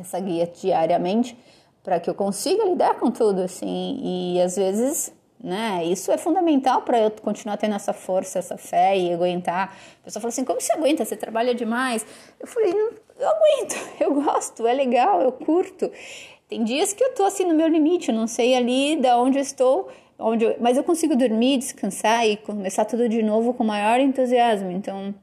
essa 0.00 0.18
guia 0.20 0.46
diariamente 0.46 1.36
para 1.82 1.98
que 1.98 2.10
eu 2.10 2.14
consiga 2.14 2.64
lidar 2.64 2.94
com 2.94 3.10
tudo, 3.10 3.42
assim. 3.42 4.00
E 4.02 4.40
às 4.40 4.56
vezes, 4.56 5.12
né, 5.42 5.84
isso 5.84 6.12
é 6.12 6.18
fundamental 6.18 6.82
para 6.82 6.98
eu 6.98 7.10
continuar 7.10 7.56
tendo 7.56 7.74
essa 7.74 7.92
força, 7.92 8.38
essa 8.38 8.58
fé 8.58 8.96
e 8.96 9.12
aguentar. 9.12 9.74
A 10.02 10.04
pessoa 10.04 10.20
fala 10.20 10.28
assim: 10.28 10.44
como 10.44 10.60
você 10.60 10.72
aguenta? 10.72 11.04
Você 11.04 11.16
trabalha 11.16 11.54
demais? 11.54 12.04
Eu 12.38 12.46
falei: 12.46 12.72
eu 12.72 13.28
aguento, 13.28 13.76
eu 14.00 14.14
gosto, 14.22 14.66
é 14.66 14.72
legal, 14.72 15.22
eu 15.22 15.32
curto. 15.32 15.90
Tem 16.48 16.64
dias 16.64 16.92
que 16.92 17.04
eu 17.04 17.14
tô 17.14 17.24
assim 17.24 17.44
no 17.44 17.54
meu 17.54 17.68
limite, 17.68 18.10
eu 18.10 18.14
não 18.14 18.26
sei 18.26 18.54
ali 18.54 18.96
da 18.96 19.18
onde 19.18 19.38
eu 19.38 19.42
estou, 19.42 19.88
onde 20.18 20.44
eu, 20.44 20.56
mas 20.60 20.76
eu 20.76 20.84
consigo 20.84 21.14
dormir, 21.14 21.58
descansar 21.58 22.26
e 22.26 22.36
começar 22.38 22.84
tudo 22.84 23.08
de 23.08 23.22
novo 23.22 23.52
com 23.54 23.64
maior 23.64 24.00
entusiasmo. 24.00 24.70
Então, 24.70 25.14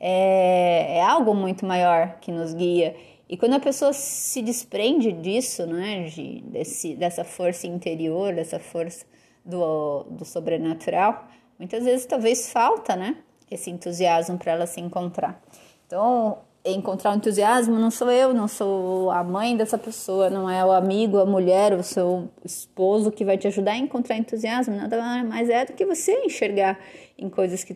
é, 0.00 0.98
é 0.98 1.02
algo 1.02 1.34
muito 1.34 1.66
maior 1.66 2.16
que 2.20 2.30
nos 2.30 2.54
guia. 2.54 2.94
E 3.28 3.36
quando 3.36 3.54
a 3.54 3.60
pessoa 3.60 3.92
se 3.92 4.40
desprende 4.40 5.12
disso, 5.12 5.66
né, 5.66 6.04
de, 6.04 6.40
desse, 6.42 6.94
dessa 6.94 7.24
força 7.24 7.66
interior, 7.66 8.34
dessa 8.34 8.58
força 8.58 9.04
do, 9.44 10.04
do 10.04 10.24
sobrenatural, 10.24 11.28
muitas 11.58 11.84
vezes 11.84 12.06
talvez 12.06 12.50
falta, 12.50 12.96
né, 12.96 13.16
esse 13.50 13.70
entusiasmo 13.70 14.38
para 14.38 14.52
ela 14.52 14.66
se 14.66 14.80
encontrar. 14.80 15.42
Então, 15.86 16.38
encontrar 16.64 17.12
o 17.12 17.16
entusiasmo 17.16 17.78
não 17.78 17.90
sou 17.90 18.10
eu, 18.10 18.34
não 18.34 18.48
sou 18.48 19.10
a 19.10 19.22
mãe 19.22 19.56
dessa 19.56 19.78
pessoa, 19.78 20.28
não 20.28 20.48
é 20.48 20.64
o 20.64 20.72
amigo, 20.72 21.18
a 21.18 21.26
mulher, 21.26 21.72
o 21.72 21.82
seu 21.82 22.28
esposo 22.44 23.10
que 23.10 23.24
vai 23.24 23.38
te 23.38 23.46
ajudar 23.46 23.72
a 23.72 23.78
encontrar 23.78 24.16
entusiasmo, 24.16 24.74
nada 24.74 25.24
mais 25.24 25.48
é 25.48 25.64
do 25.64 25.72
que 25.72 25.84
você 25.84 26.12
enxergar 26.24 26.78
em 27.16 27.28
coisas 27.28 27.64
que, 27.64 27.74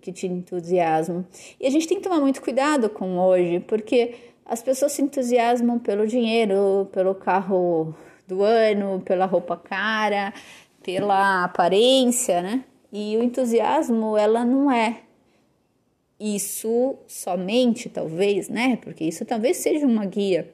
que 0.00 0.12
te 0.12 0.26
entusiasmam. 0.26 1.24
E 1.60 1.66
a 1.66 1.70
gente 1.70 1.86
tem 1.86 1.98
que 1.98 2.02
tomar 2.02 2.20
muito 2.20 2.40
cuidado 2.40 2.88
com 2.88 3.18
hoje, 3.18 3.60
porque 3.60 4.14
as 4.50 4.60
pessoas 4.60 4.90
se 4.90 5.00
entusiasmam 5.00 5.78
pelo 5.78 6.08
dinheiro, 6.08 6.88
pelo 6.90 7.14
carro 7.14 7.94
do 8.26 8.42
ano, 8.42 9.00
pela 9.00 9.24
roupa 9.24 9.56
cara, 9.56 10.34
pela 10.82 11.44
aparência, 11.44 12.42
né? 12.42 12.64
E 12.92 13.16
o 13.16 13.22
entusiasmo, 13.22 14.16
ela 14.16 14.44
não 14.44 14.68
é 14.68 15.02
isso 16.18 16.96
somente, 17.06 17.88
talvez, 17.88 18.48
né? 18.48 18.76
Porque 18.82 19.04
isso 19.04 19.24
talvez 19.24 19.58
seja 19.58 19.86
uma 19.86 20.04
guia, 20.04 20.52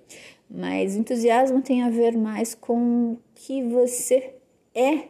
mas 0.49 0.95
entusiasmo 0.95 1.63
tem 1.63 1.83
a 1.83 1.89
ver 1.89 2.19
mais 2.19 2.55
com 2.55 3.13
o 3.13 3.19
que 3.35 3.63
você 3.63 4.35
é 4.75 5.05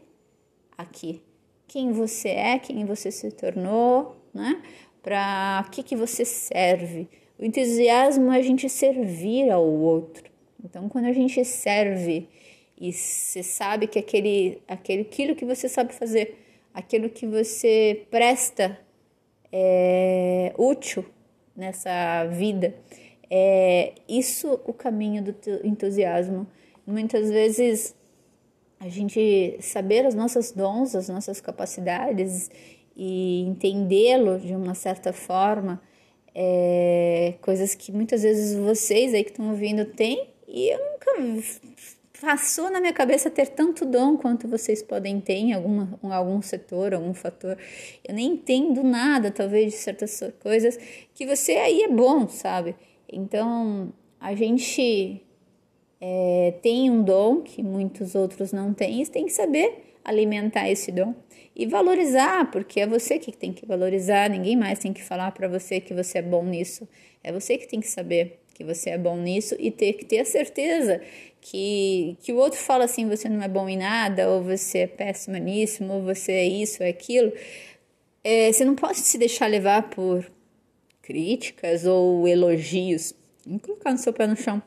aqui, 0.78 1.20
quem 1.66 1.90
você 1.90 2.28
é, 2.28 2.58
quem 2.60 2.84
você 2.84 3.10
se 3.10 3.32
tornou, 3.32 4.16
né? 4.32 4.62
Para 5.02 5.66
que 5.72 5.82
que 5.82 5.96
você 5.96 6.24
serve? 6.24 7.08
O 7.38 7.44
entusiasmo 7.44 8.32
é 8.32 8.38
a 8.38 8.42
gente 8.42 8.68
servir 8.68 9.50
ao 9.50 9.64
outro. 9.64 10.30
Então, 10.64 10.88
quando 10.88 11.04
a 11.04 11.12
gente 11.12 11.44
serve 11.44 12.28
e 12.78 12.92
você 12.92 13.42
sabe 13.42 13.86
que 13.86 13.98
aquele, 13.98 14.62
aquele, 14.68 15.02
aquilo 15.02 15.34
que 15.34 15.44
você 15.44 15.68
sabe 15.68 15.94
fazer, 15.94 16.38
aquilo 16.74 17.08
que 17.08 17.26
você 17.26 18.06
presta 18.10 18.78
é, 19.50 20.52
útil 20.58 21.04
nessa 21.56 22.26
vida. 22.26 22.74
É 23.30 23.94
isso 24.08 24.60
o 24.64 24.72
caminho 24.72 25.22
do 25.22 25.34
entusiasmo. 25.64 26.46
Muitas 26.86 27.30
vezes 27.30 27.94
a 28.78 28.88
gente 28.88 29.56
saber 29.60 30.06
as 30.06 30.14
nossas 30.14 30.52
dons, 30.52 30.94
as 30.94 31.08
nossas 31.08 31.40
capacidades 31.40 32.50
e 32.94 33.40
entendê-lo 33.42 34.38
de 34.38 34.54
uma 34.54 34.74
certa 34.74 35.12
forma, 35.12 35.80
é, 36.38 37.32
coisas 37.40 37.74
que 37.74 37.90
muitas 37.90 38.22
vezes 38.22 38.58
vocês 38.58 39.14
aí 39.14 39.24
que 39.24 39.30
estão 39.30 39.48
ouvindo 39.48 39.86
têm 39.86 40.28
e 40.46 40.68
eu 40.68 40.78
nunca 40.78 41.42
passou 42.20 42.70
na 42.70 42.78
minha 42.78 42.92
cabeça 42.92 43.30
ter 43.30 43.48
tanto 43.48 43.86
dom 43.86 44.18
quanto 44.18 44.46
vocês 44.46 44.82
podem 44.82 45.18
ter 45.18 45.32
em 45.32 45.54
alguma, 45.54 45.98
algum 46.02 46.42
setor, 46.42 46.92
algum 46.92 47.14
fator. 47.14 47.56
Eu 48.06 48.14
nem 48.14 48.32
entendo 48.32 48.82
nada, 48.82 49.30
talvez, 49.30 49.72
de 49.72 49.78
certas 49.78 50.22
coisas 50.42 50.78
que 51.14 51.26
você 51.26 51.52
aí 51.52 51.82
é 51.82 51.88
bom, 51.88 52.28
sabe? 52.28 52.76
Então, 53.10 53.90
a 54.20 54.34
gente 54.34 55.22
é, 55.98 56.54
tem 56.60 56.90
um 56.90 57.02
dom 57.02 57.40
que 57.40 57.62
muitos 57.62 58.14
outros 58.14 58.52
não 58.52 58.74
têm, 58.74 59.02
e 59.02 59.06
tem 59.06 59.24
que 59.24 59.32
saber 59.32 59.96
alimentar 60.04 60.68
esse 60.68 60.92
dom 60.92 61.14
e 61.56 61.64
valorizar, 61.64 62.50
porque 62.50 62.80
é 62.80 62.86
você 62.86 63.18
que 63.18 63.32
tem 63.32 63.50
que 63.50 63.64
valorizar, 63.64 64.28
ninguém 64.28 64.54
mais 64.54 64.78
tem 64.78 64.92
que 64.92 65.02
falar 65.02 65.32
para 65.32 65.48
você 65.48 65.80
que 65.80 65.94
você 65.94 66.18
é 66.18 66.22
bom 66.22 66.44
nisso. 66.44 66.86
É 67.24 67.32
você 67.32 67.56
que 67.56 67.66
tem 67.66 67.80
que 67.80 67.88
saber 67.88 68.40
que 68.52 68.62
você 68.62 68.90
é 68.90 68.98
bom 68.98 69.16
nisso 69.16 69.56
e 69.58 69.70
ter 69.70 69.94
que 69.94 70.04
ter 70.04 70.18
a 70.18 70.24
certeza 70.26 71.00
que, 71.40 72.18
que 72.20 72.30
o 72.30 72.36
outro 72.36 72.58
fala 72.58 72.84
assim, 72.84 73.08
você 73.08 73.26
não 73.26 73.42
é 73.42 73.48
bom 73.48 73.66
em 73.68 73.78
nada, 73.78 74.28
ou 74.28 74.42
você 74.42 74.80
é 74.80 74.86
péssimo 74.86 75.38
nisso, 75.38 75.82
ou 75.84 76.02
você 76.02 76.32
é 76.32 76.46
isso, 76.46 76.82
é 76.82 76.90
aquilo. 76.90 77.32
É, 78.22 78.52
você 78.52 78.64
não 78.64 78.74
pode 78.74 78.98
se 78.98 79.16
deixar 79.16 79.46
levar 79.46 79.88
por 79.88 80.30
críticas 81.00 81.86
ou 81.86 82.28
elogios. 82.28 83.14
Vamos 83.46 83.62
colocar 83.62 83.92
no 83.92 83.98
seu 83.98 84.12
pé 84.12 84.26
no 84.26 84.36
chão. 84.36 84.62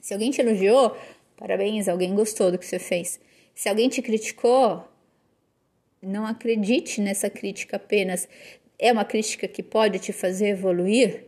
Se 0.00 0.14
alguém 0.14 0.30
te 0.30 0.40
elogiou, 0.40 0.96
parabéns, 1.36 1.86
alguém 1.86 2.14
gostou 2.14 2.50
do 2.50 2.56
que 2.56 2.64
você 2.64 2.78
fez. 2.78 3.20
Se 3.54 3.68
alguém 3.68 3.90
te 3.90 4.00
criticou, 4.00 4.84
não 6.02 6.26
acredite 6.26 7.00
nessa 7.00 7.28
crítica 7.28 7.76
apenas. 7.76 8.28
É 8.78 8.92
uma 8.92 9.04
crítica 9.04 9.46
que 9.46 9.62
pode 9.62 9.98
te 9.98 10.12
fazer 10.12 10.48
evoluir? 10.48 11.24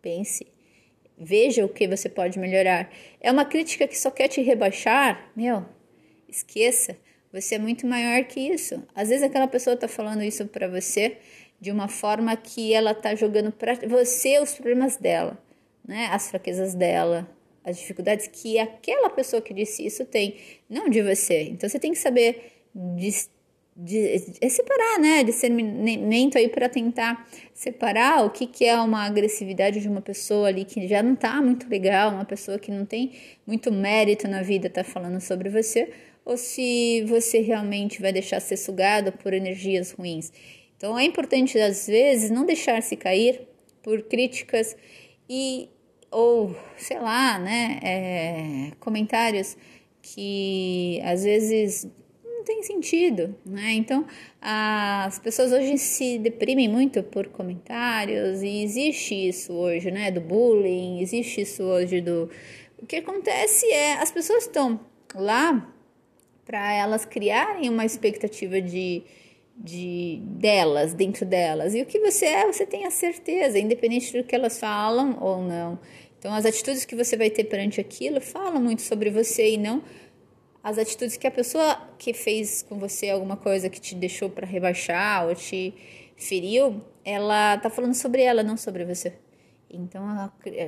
Pense 0.00 0.46
Veja 1.22 1.66
o 1.66 1.68
que 1.68 1.86
você 1.86 2.08
pode 2.08 2.38
melhorar. 2.38 2.90
É 3.20 3.30
uma 3.30 3.44
crítica 3.44 3.86
que 3.86 3.98
só 3.98 4.10
quer 4.10 4.26
te 4.28 4.40
rebaixar? 4.40 5.30
Meu, 5.36 5.66
esqueça. 6.26 6.96
Você 7.30 7.56
é 7.56 7.58
muito 7.58 7.86
maior 7.86 8.24
que 8.24 8.40
isso. 8.40 8.82
Às 8.94 9.10
vezes 9.10 9.22
aquela 9.22 9.46
pessoa 9.46 9.74
está 9.74 9.86
falando 9.86 10.22
isso 10.22 10.46
para 10.46 10.66
você 10.66 11.18
de 11.60 11.70
uma 11.70 11.88
forma 11.88 12.34
que 12.38 12.72
ela 12.72 12.92
está 12.92 13.14
jogando 13.14 13.52
para 13.52 13.74
você 13.86 14.38
os 14.38 14.54
problemas 14.54 14.96
dela, 14.96 15.38
né? 15.86 16.08
As 16.10 16.30
fraquezas 16.30 16.74
dela, 16.74 17.28
as 17.62 17.76
dificuldades 17.76 18.26
que 18.26 18.58
aquela 18.58 19.10
pessoa 19.10 19.42
que 19.42 19.52
disse 19.52 19.84
isso 19.84 20.06
tem, 20.06 20.36
não 20.70 20.88
de 20.88 21.02
você. 21.02 21.42
Então 21.42 21.68
você 21.68 21.78
tem 21.78 21.92
que 21.92 21.98
saber 21.98 22.50
de, 23.76 24.18
de 24.40 24.50
separar, 24.50 24.98
né? 24.98 25.24
Discernimento 25.24 26.36
aí 26.36 26.48
para 26.48 26.68
tentar 26.68 27.26
separar 27.54 28.24
o 28.24 28.30
que, 28.30 28.46
que 28.46 28.64
é 28.64 28.78
uma 28.80 29.04
agressividade 29.06 29.80
de 29.80 29.88
uma 29.88 30.00
pessoa 30.00 30.48
ali 30.48 30.64
que 30.64 30.86
já 30.86 31.02
não 31.02 31.14
tá 31.14 31.40
muito 31.40 31.68
legal, 31.68 32.12
uma 32.12 32.24
pessoa 32.24 32.58
que 32.58 32.70
não 32.70 32.84
tem 32.84 33.12
muito 33.46 33.72
mérito 33.72 34.28
na 34.28 34.42
vida 34.42 34.68
tá 34.68 34.84
falando 34.84 35.20
sobre 35.20 35.48
você, 35.48 35.92
ou 36.24 36.36
se 36.36 37.04
você 37.06 37.40
realmente 37.40 38.00
vai 38.00 38.12
deixar 38.12 38.40
ser 38.40 38.56
sugado 38.56 39.12
por 39.12 39.32
energias 39.32 39.92
ruins. 39.92 40.32
Então 40.76 40.98
é 40.98 41.04
importante 41.04 41.58
às 41.58 41.86
vezes 41.86 42.30
não 42.30 42.44
deixar 42.44 42.82
se 42.82 42.96
cair 42.96 43.42
por 43.82 44.02
críticas 44.02 44.76
e 45.28 45.68
ou 46.10 46.56
sei 46.76 46.98
lá, 46.98 47.38
né, 47.38 47.78
é, 47.82 48.72
comentários 48.80 49.56
que 50.02 51.00
às 51.04 51.22
vezes 51.22 51.86
tem 52.50 52.64
sentido, 52.64 53.36
né? 53.46 53.74
Então, 53.74 54.04
as 54.40 55.20
pessoas 55.20 55.52
hoje 55.52 55.78
se 55.78 56.18
deprimem 56.18 56.68
muito 56.68 57.00
por 57.00 57.28
comentários 57.28 58.42
e 58.42 58.64
existe 58.64 59.14
isso 59.14 59.52
hoje, 59.52 59.88
né? 59.92 60.10
Do 60.10 60.20
bullying, 60.20 61.00
existe 61.00 61.42
isso 61.42 61.62
hoje 61.62 62.00
do... 62.00 62.28
O 62.76 62.86
que 62.86 62.96
acontece 62.96 63.66
é, 63.66 63.92
as 63.94 64.10
pessoas 64.10 64.44
estão 64.44 64.80
lá 65.14 65.72
para 66.44 66.72
elas 66.74 67.04
criarem 67.04 67.68
uma 67.68 67.84
expectativa 67.84 68.60
de, 68.60 69.04
de 69.56 70.20
delas, 70.22 70.92
dentro 70.92 71.24
delas. 71.24 71.72
E 71.74 71.82
o 71.82 71.86
que 71.86 72.00
você 72.00 72.26
é, 72.26 72.46
você 72.46 72.66
tem 72.66 72.84
a 72.84 72.90
certeza, 72.90 73.60
independente 73.60 74.16
do 74.16 74.24
que 74.24 74.34
elas 74.34 74.58
falam 74.58 75.16
ou 75.20 75.40
não. 75.40 75.78
Então, 76.18 76.34
as 76.34 76.44
atitudes 76.44 76.84
que 76.84 76.96
você 76.96 77.16
vai 77.16 77.30
ter 77.30 77.44
perante 77.44 77.80
aquilo 77.80 78.20
falam 78.20 78.60
muito 78.60 78.82
sobre 78.82 79.08
você 79.08 79.52
e 79.52 79.56
não 79.56 79.82
as 80.62 80.78
atitudes 80.78 81.16
que 81.16 81.26
a 81.26 81.30
pessoa 81.30 81.76
que 81.98 82.12
fez 82.12 82.62
com 82.62 82.78
você 82.78 83.10
alguma 83.10 83.36
coisa 83.36 83.70
que 83.70 83.80
te 83.80 83.94
deixou 83.94 84.28
para 84.28 84.46
rebaixar 84.46 85.26
ou 85.26 85.34
te 85.34 85.74
feriu, 86.16 86.80
ela 87.04 87.58
tá 87.58 87.70
falando 87.70 87.94
sobre 87.94 88.22
ela, 88.22 88.42
não 88.42 88.56
sobre 88.56 88.84
você. 88.84 89.12
Então, 89.72 90.04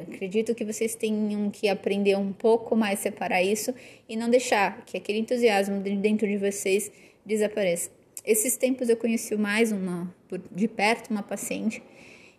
acredito 0.09 0.55
que 0.55 0.65
vocês 0.65 0.95
tenham 0.95 1.51
que 1.51 1.69
aprender 1.69 2.17
um 2.17 2.33
pouco 2.33 2.77
mais 2.77 3.01
separar 3.01 3.43
isso 3.43 3.75
e 4.09 4.17
não 4.17 4.31
deixar 4.31 4.85
que 4.85 4.97
aquele 4.97 5.19
entusiasmo 5.19 5.81
dentro 5.81 6.27
de 6.27 6.39
vocês 6.39 6.91
desapareça. 7.27 7.91
Esses 8.25 8.57
tempos 8.57 8.89
eu 8.89 8.97
conheci 8.97 9.37
mais 9.37 9.73
uma 9.73 10.15
de 10.53 10.69
perto 10.69 11.11
uma 11.11 11.23
paciente 11.23 11.83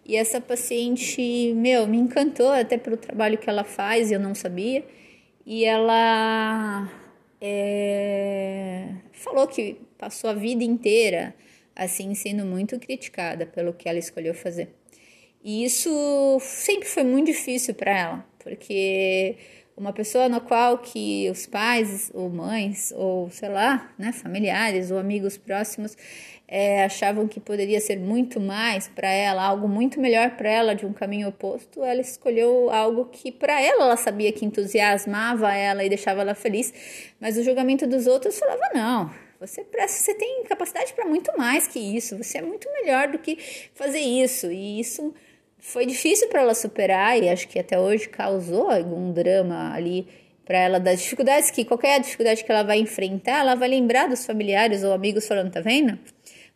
e 0.06 0.18
essa 0.18 0.42
paciente, 0.42 1.54
meu, 1.56 1.88
me 1.88 1.98
encantou 1.98 2.52
até 2.52 2.78
pelo 2.78 2.98
trabalho 2.98 3.38
que 3.38 3.50
ela 3.50 3.64
faz, 3.64 4.12
eu 4.12 4.20
não 4.20 4.36
sabia. 4.36 4.84
E 5.46 5.64
ela 5.64 6.90
é, 7.46 8.88
falou 9.12 9.46
que 9.48 9.82
passou 9.98 10.30
a 10.30 10.34
vida 10.34 10.64
inteira 10.64 11.36
assim 11.76 12.16
sendo 12.16 12.46
muito 12.46 12.80
criticada 12.80 13.46
pelo 13.46 13.74
que 13.74 13.90
ela 13.90 14.00
escolheu 14.00 14.34
fazer. 14.34 14.70
E 15.44 15.66
isso 15.66 15.90
sempre 16.40 16.88
foi 16.88 17.04
muito 17.04 17.28
difícil 17.28 17.74
para 17.76 17.92
ela, 17.92 18.26
porque 18.40 19.36
uma 19.76 19.92
pessoa 19.92 20.30
no 20.30 20.40
qual 20.40 20.78
que 20.78 21.30
os 21.30 21.46
pais 21.46 22.12
ou 22.14 22.30
mães 22.30 22.94
ou 22.96 23.30
sei 23.30 23.50
lá, 23.50 23.92
né, 23.98 24.12
familiares 24.12 24.92
ou 24.92 24.98
amigos 24.98 25.38
próximos 25.38 25.98
é, 26.48 26.84
achavam 26.84 27.28
que 27.28 27.40
poderia 27.40 27.80
ser 27.82 27.98
muito 27.98 28.40
mais 28.40 28.88
para 28.88 29.10
ela, 29.10 29.44
algo 29.44 29.68
muito 29.68 30.00
melhor 30.00 30.32
para 30.32 30.50
ela 30.50 30.76
de 30.76 30.86
um 30.86 30.94
caminho 30.94 31.30
oposto, 31.30 31.84
ela 31.84 32.02
escolheu 32.02 32.70
algo 32.70 33.06
que 33.06 33.32
para 33.32 33.60
ela 33.60 33.86
ela 33.86 33.98
sabia 33.98 34.32
que 34.32 34.46
entusiasmava 34.46 35.54
ela 35.54 35.84
e 35.84 35.90
deixava 35.90 36.22
ela 36.22 36.36
feliz, 36.36 36.72
mas 37.20 37.38
o 37.38 37.44
julgamento 37.44 37.88
dos 37.88 38.06
outros 38.06 38.38
falava 38.38 38.70
não. 38.74 39.12
Você, 39.40 39.66
você 39.88 40.14
tem 40.14 40.44
capacidade 40.46 40.94
para 40.94 41.06
muito 41.06 41.30
mais 41.38 41.68
que 41.68 41.78
isso. 41.78 42.18
Você 42.18 42.38
é 42.38 42.42
muito 42.42 42.72
melhor 42.72 43.10
do 43.10 43.20
que 43.20 43.38
fazer 43.74 44.00
isso. 44.00 44.50
E 44.50 44.80
isso 44.80 45.14
foi 45.66 45.86
difícil 45.86 46.28
para 46.28 46.42
ela 46.42 46.54
superar 46.54 47.18
e 47.18 47.30
acho 47.30 47.48
que 47.48 47.58
até 47.58 47.80
hoje 47.80 48.10
causou 48.10 48.70
algum 48.70 49.14
drama 49.14 49.74
ali 49.74 50.06
para 50.46 50.58
ela 50.58 50.78
das 50.78 51.02
dificuldades 51.02 51.50
que 51.50 51.64
qualquer 51.64 52.02
dificuldade 52.02 52.44
que 52.44 52.52
ela 52.52 52.64
vai 52.64 52.80
enfrentar, 52.80 53.40
ela 53.40 53.56
vai 53.56 53.70
lembrar 53.70 54.10
dos 54.10 54.26
familiares 54.26 54.84
ou 54.84 54.92
amigos 54.92 55.26
falando, 55.26 55.50
tá 55.50 55.62
vendo? 55.62 55.98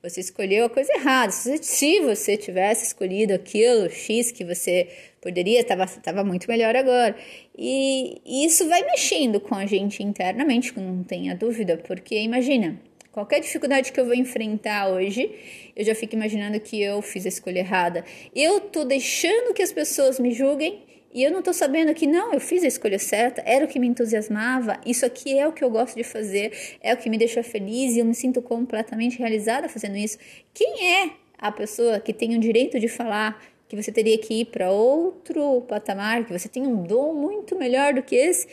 Você 0.03 0.19
escolheu 0.19 0.65
a 0.65 0.69
coisa 0.69 0.91
errada. 0.93 1.31
Se 1.31 2.01
você 2.01 2.35
tivesse 2.35 2.87
escolhido 2.87 3.33
aquilo 3.33 3.89
X 3.89 4.29
que 4.29 4.43
você 4.43 4.89
poderia, 5.21 5.61
estava 5.61 5.87
tava 5.87 6.21
muito 6.23 6.45
melhor 6.49 6.75
agora. 6.75 7.15
E, 7.57 8.21
e 8.25 8.45
isso 8.45 8.67
vai 8.67 8.83
mexendo 8.83 9.39
com 9.39 9.55
a 9.55 9.65
gente 9.65 10.03
internamente, 10.03 10.77
não 10.77 11.01
tenha 11.01 11.33
dúvida, 11.33 11.77
porque 11.77 12.19
imagina, 12.19 12.77
Qualquer 13.17 13.39
dificuldade 13.39 13.91
que 13.91 13.99
eu 13.99 14.05
vou 14.05 14.13
enfrentar 14.13 14.89
hoje, 14.89 15.31
eu 15.75 15.83
já 15.83 15.95
fico 15.95 16.13
imaginando 16.13 16.59
que 16.59 16.79
eu 16.79 17.01
fiz 17.01 17.25
a 17.25 17.29
escolha 17.29 17.57
errada. 17.57 18.05
Eu 18.35 18.59
tô 18.59 18.85
deixando 18.85 19.55
que 19.55 19.63
as 19.63 19.71
pessoas 19.71 20.19
me 20.19 20.31
julguem 20.31 20.83
e 21.11 21.23
eu 21.23 21.31
não 21.31 21.41
tô 21.41 21.51
sabendo 21.51 21.95
que 21.95 22.05
não, 22.05 22.31
eu 22.31 22.39
fiz 22.39 22.63
a 22.63 22.67
escolha 22.67 22.99
certa, 22.99 23.41
era 23.43 23.65
o 23.65 23.67
que 23.67 23.79
me 23.79 23.87
entusiasmava, 23.87 24.79
isso 24.85 25.03
aqui 25.03 25.35
é 25.35 25.47
o 25.47 25.51
que 25.51 25.63
eu 25.63 25.69
gosto 25.71 25.95
de 25.95 26.03
fazer, 26.03 26.77
é 26.79 26.93
o 26.93 26.97
que 26.97 27.09
me 27.09 27.17
deixa 27.17 27.41
feliz 27.41 27.95
e 27.95 27.99
eu 28.01 28.05
me 28.05 28.13
sinto 28.13 28.39
completamente 28.39 29.17
realizada 29.17 29.67
fazendo 29.67 29.97
isso. 29.97 30.19
Quem 30.53 30.93
é 30.93 31.09
a 31.39 31.51
pessoa 31.51 31.99
que 31.99 32.13
tem 32.13 32.37
o 32.37 32.39
direito 32.39 32.79
de 32.79 32.87
falar 32.87 33.43
que 33.67 33.75
você 33.75 33.91
teria 33.91 34.17
que 34.19 34.41
ir 34.41 34.45
para 34.45 34.71
outro 34.71 35.61
patamar, 35.61 36.23
que 36.23 36.31
você 36.31 36.47
tem 36.47 36.67
um 36.67 36.83
dom 36.83 37.13
muito 37.13 37.57
melhor 37.57 37.95
do 37.95 38.03
que 38.03 38.15
esse, 38.15 38.47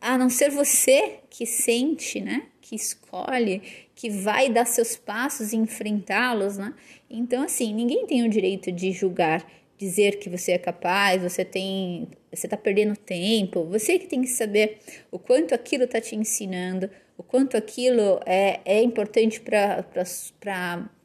a 0.00 0.16
não 0.18 0.30
ser 0.30 0.50
você 0.50 1.18
que 1.28 1.46
sente, 1.46 2.20
né? 2.20 2.44
Que 2.60 2.74
escolhe, 2.74 3.62
que 3.98 4.08
vai 4.08 4.48
dar 4.48 4.64
seus 4.64 4.94
passos 4.94 5.52
e 5.52 5.56
enfrentá-los, 5.56 6.56
né? 6.56 6.72
Então, 7.10 7.42
assim, 7.42 7.74
ninguém 7.74 8.06
tem 8.06 8.24
o 8.24 8.28
direito 8.28 8.70
de 8.70 8.92
julgar, 8.92 9.44
dizer 9.76 10.20
que 10.20 10.30
você 10.30 10.52
é 10.52 10.58
capaz, 10.58 11.20
você 11.20 11.44
tem, 11.44 12.06
você 12.32 12.46
está 12.46 12.56
perdendo 12.56 12.96
tempo. 12.96 13.64
Você 13.64 13.98
que 13.98 14.06
tem 14.06 14.22
que 14.22 14.28
saber 14.28 14.78
o 15.10 15.18
quanto 15.18 15.52
aquilo 15.52 15.82
está 15.82 16.00
te 16.00 16.14
ensinando, 16.14 16.88
o 17.16 17.24
quanto 17.24 17.56
aquilo 17.56 18.20
é, 18.24 18.60
é 18.64 18.80
importante 18.80 19.40
para 19.40 19.82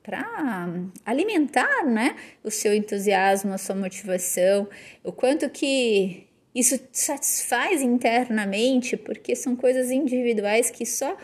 para 0.04 0.70
alimentar, 1.06 1.86
né, 1.86 2.16
o 2.44 2.52
seu 2.52 2.76
entusiasmo, 2.76 3.54
a 3.54 3.58
sua 3.58 3.74
motivação, 3.74 4.68
o 5.02 5.14
quanto 5.14 5.50
que 5.50 6.28
isso 6.54 6.78
satisfaz 6.92 7.82
internamente, 7.82 8.98
porque 8.98 9.34
são 9.34 9.56
coisas 9.56 9.90
individuais 9.90 10.70
que 10.70 10.86
só 10.86 11.18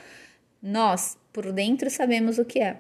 nós 0.61 1.17
por 1.31 1.51
dentro 1.51 1.89
sabemos 1.89 2.37
o 2.37 2.45
que 2.45 2.59
é. 2.59 2.77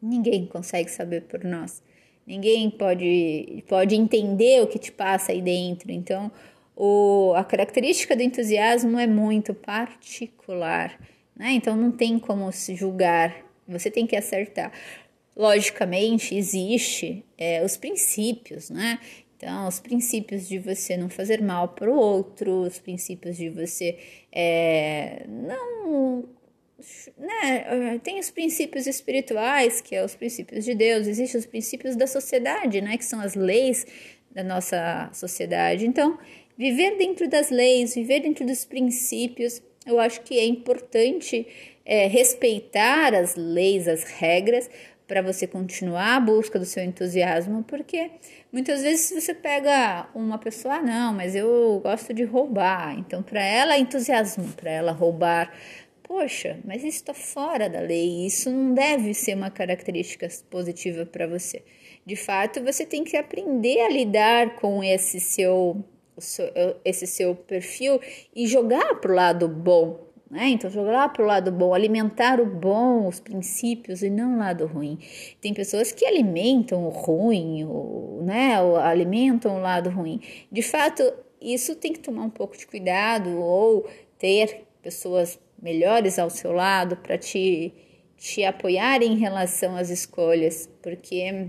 Ninguém 0.00 0.46
consegue 0.46 0.90
saber 0.90 1.22
por 1.22 1.44
nós. 1.44 1.82
Ninguém 2.26 2.70
pode, 2.70 3.64
pode 3.68 3.94
entender 3.94 4.62
o 4.62 4.66
que 4.66 4.78
te 4.78 4.90
passa 4.90 5.32
aí 5.32 5.42
dentro. 5.42 5.90
Então, 5.92 6.30
o, 6.74 7.32
a 7.36 7.44
característica 7.44 8.16
do 8.16 8.22
entusiasmo 8.22 8.98
é 8.98 9.06
muito 9.06 9.54
particular. 9.54 10.98
Né? 11.36 11.52
Então, 11.52 11.76
não 11.76 11.90
tem 11.90 12.18
como 12.18 12.50
se 12.52 12.74
julgar. 12.74 13.44
Você 13.68 13.90
tem 13.90 14.06
que 14.06 14.16
acertar. 14.16 14.72
Logicamente, 15.36 16.34
existe 16.34 17.24
é, 17.36 17.64
os 17.64 17.76
princípios, 17.76 18.70
né? 18.70 19.00
Então, 19.36 19.66
os 19.66 19.80
princípios 19.80 20.48
de 20.48 20.58
você 20.58 20.96
não 20.96 21.10
fazer 21.10 21.42
mal 21.42 21.68
para 21.68 21.90
o 21.90 21.96
outro, 21.96 22.62
os 22.62 22.78
princípios 22.78 23.36
de 23.36 23.50
você 23.50 23.98
é, 24.32 25.26
não 25.28 26.24
né, 27.16 27.98
tem 28.02 28.18
os 28.18 28.30
princípios 28.30 28.86
espirituais, 28.86 29.80
que 29.80 29.94
é 29.94 30.04
os 30.04 30.14
princípios 30.14 30.64
de 30.64 30.74
Deus, 30.74 31.06
existem 31.06 31.38
os 31.38 31.46
princípios 31.46 31.96
da 31.96 32.06
sociedade, 32.06 32.80
né, 32.80 32.96
que 32.96 33.04
são 33.04 33.20
as 33.20 33.34
leis 33.34 33.86
da 34.30 34.42
nossa 34.42 35.10
sociedade. 35.12 35.86
Então, 35.86 36.18
viver 36.56 36.96
dentro 36.96 37.28
das 37.28 37.50
leis, 37.50 37.94
viver 37.94 38.20
dentro 38.20 38.46
dos 38.46 38.64
princípios, 38.64 39.62
eu 39.86 40.00
acho 40.00 40.22
que 40.22 40.38
é 40.38 40.44
importante 40.44 41.46
é, 41.84 42.06
respeitar 42.06 43.14
as 43.14 43.36
leis, 43.36 43.86
as 43.86 44.04
regras, 44.04 44.68
para 45.06 45.20
você 45.20 45.46
continuar 45.46 46.16
a 46.16 46.20
busca 46.20 46.58
do 46.58 46.64
seu 46.64 46.82
entusiasmo, 46.82 47.62
porque 47.64 48.10
muitas 48.50 48.82
vezes 48.82 49.22
você 49.22 49.34
pega 49.34 50.08
uma 50.14 50.38
pessoa, 50.38 50.76
ah, 50.76 50.82
não, 50.82 51.12
mas 51.12 51.34
eu 51.36 51.78
gosto 51.82 52.14
de 52.14 52.24
roubar, 52.24 52.98
então 52.98 53.22
para 53.22 53.44
ela 53.44 53.76
entusiasmo, 53.76 54.48
para 54.54 54.70
ela 54.70 54.92
roubar 54.92 55.52
Poxa, 56.06 56.60
mas 56.66 56.84
isso 56.84 56.98
está 56.98 57.14
fora 57.14 57.66
da 57.66 57.80
lei, 57.80 58.26
isso 58.26 58.50
não 58.50 58.74
deve 58.74 59.14
ser 59.14 59.34
uma 59.34 59.50
característica 59.50 60.28
positiva 60.50 61.06
para 61.06 61.26
você. 61.26 61.62
De 62.04 62.14
fato, 62.14 62.62
você 62.62 62.84
tem 62.84 63.02
que 63.02 63.16
aprender 63.16 63.80
a 63.80 63.88
lidar 63.88 64.56
com 64.56 64.84
esse 64.84 65.18
seu, 65.18 65.82
esse 66.84 67.06
seu 67.06 67.34
perfil 67.34 67.98
e 68.36 68.46
jogar 68.46 68.96
para 68.96 69.10
o 69.10 69.14
lado 69.14 69.48
bom. 69.48 69.98
Né? 70.30 70.48
Então, 70.48 70.68
jogar 70.68 71.10
para 71.10 71.22
o 71.22 71.26
lado 71.26 71.50
bom, 71.50 71.72
alimentar 71.72 72.38
o 72.38 72.44
bom, 72.44 73.08
os 73.08 73.18
princípios 73.18 74.02
e 74.02 74.10
não 74.10 74.34
o 74.34 74.38
lado 74.38 74.66
ruim. 74.66 74.98
Tem 75.40 75.54
pessoas 75.54 75.90
que 75.90 76.04
alimentam 76.04 76.84
o 76.84 76.90
ruim, 76.90 77.64
o, 77.64 78.20
né? 78.24 78.56
Alimentam 78.82 79.56
o 79.56 79.60
lado 79.60 79.88
ruim. 79.88 80.20
De 80.52 80.60
fato, 80.60 81.02
isso 81.40 81.76
tem 81.76 81.94
que 81.94 82.00
tomar 82.00 82.24
um 82.24 82.30
pouco 82.30 82.58
de 82.58 82.66
cuidado 82.66 83.30
ou 83.38 83.88
ter 84.18 84.66
pessoas 84.82 85.38
melhores 85.64 86.18
ao 86.18 86.28
seu 86.28 86.52
lado 86.52 86.96
para 86.98 87.16
te, 87.16 87.72
te 88.18 88.44
apoiar 88.44 89.02
em 89.02 89.16
relação 89.16 89.74
às 89.74 89.88
escolhas, 89.88 90.68
porque 90.82 91.48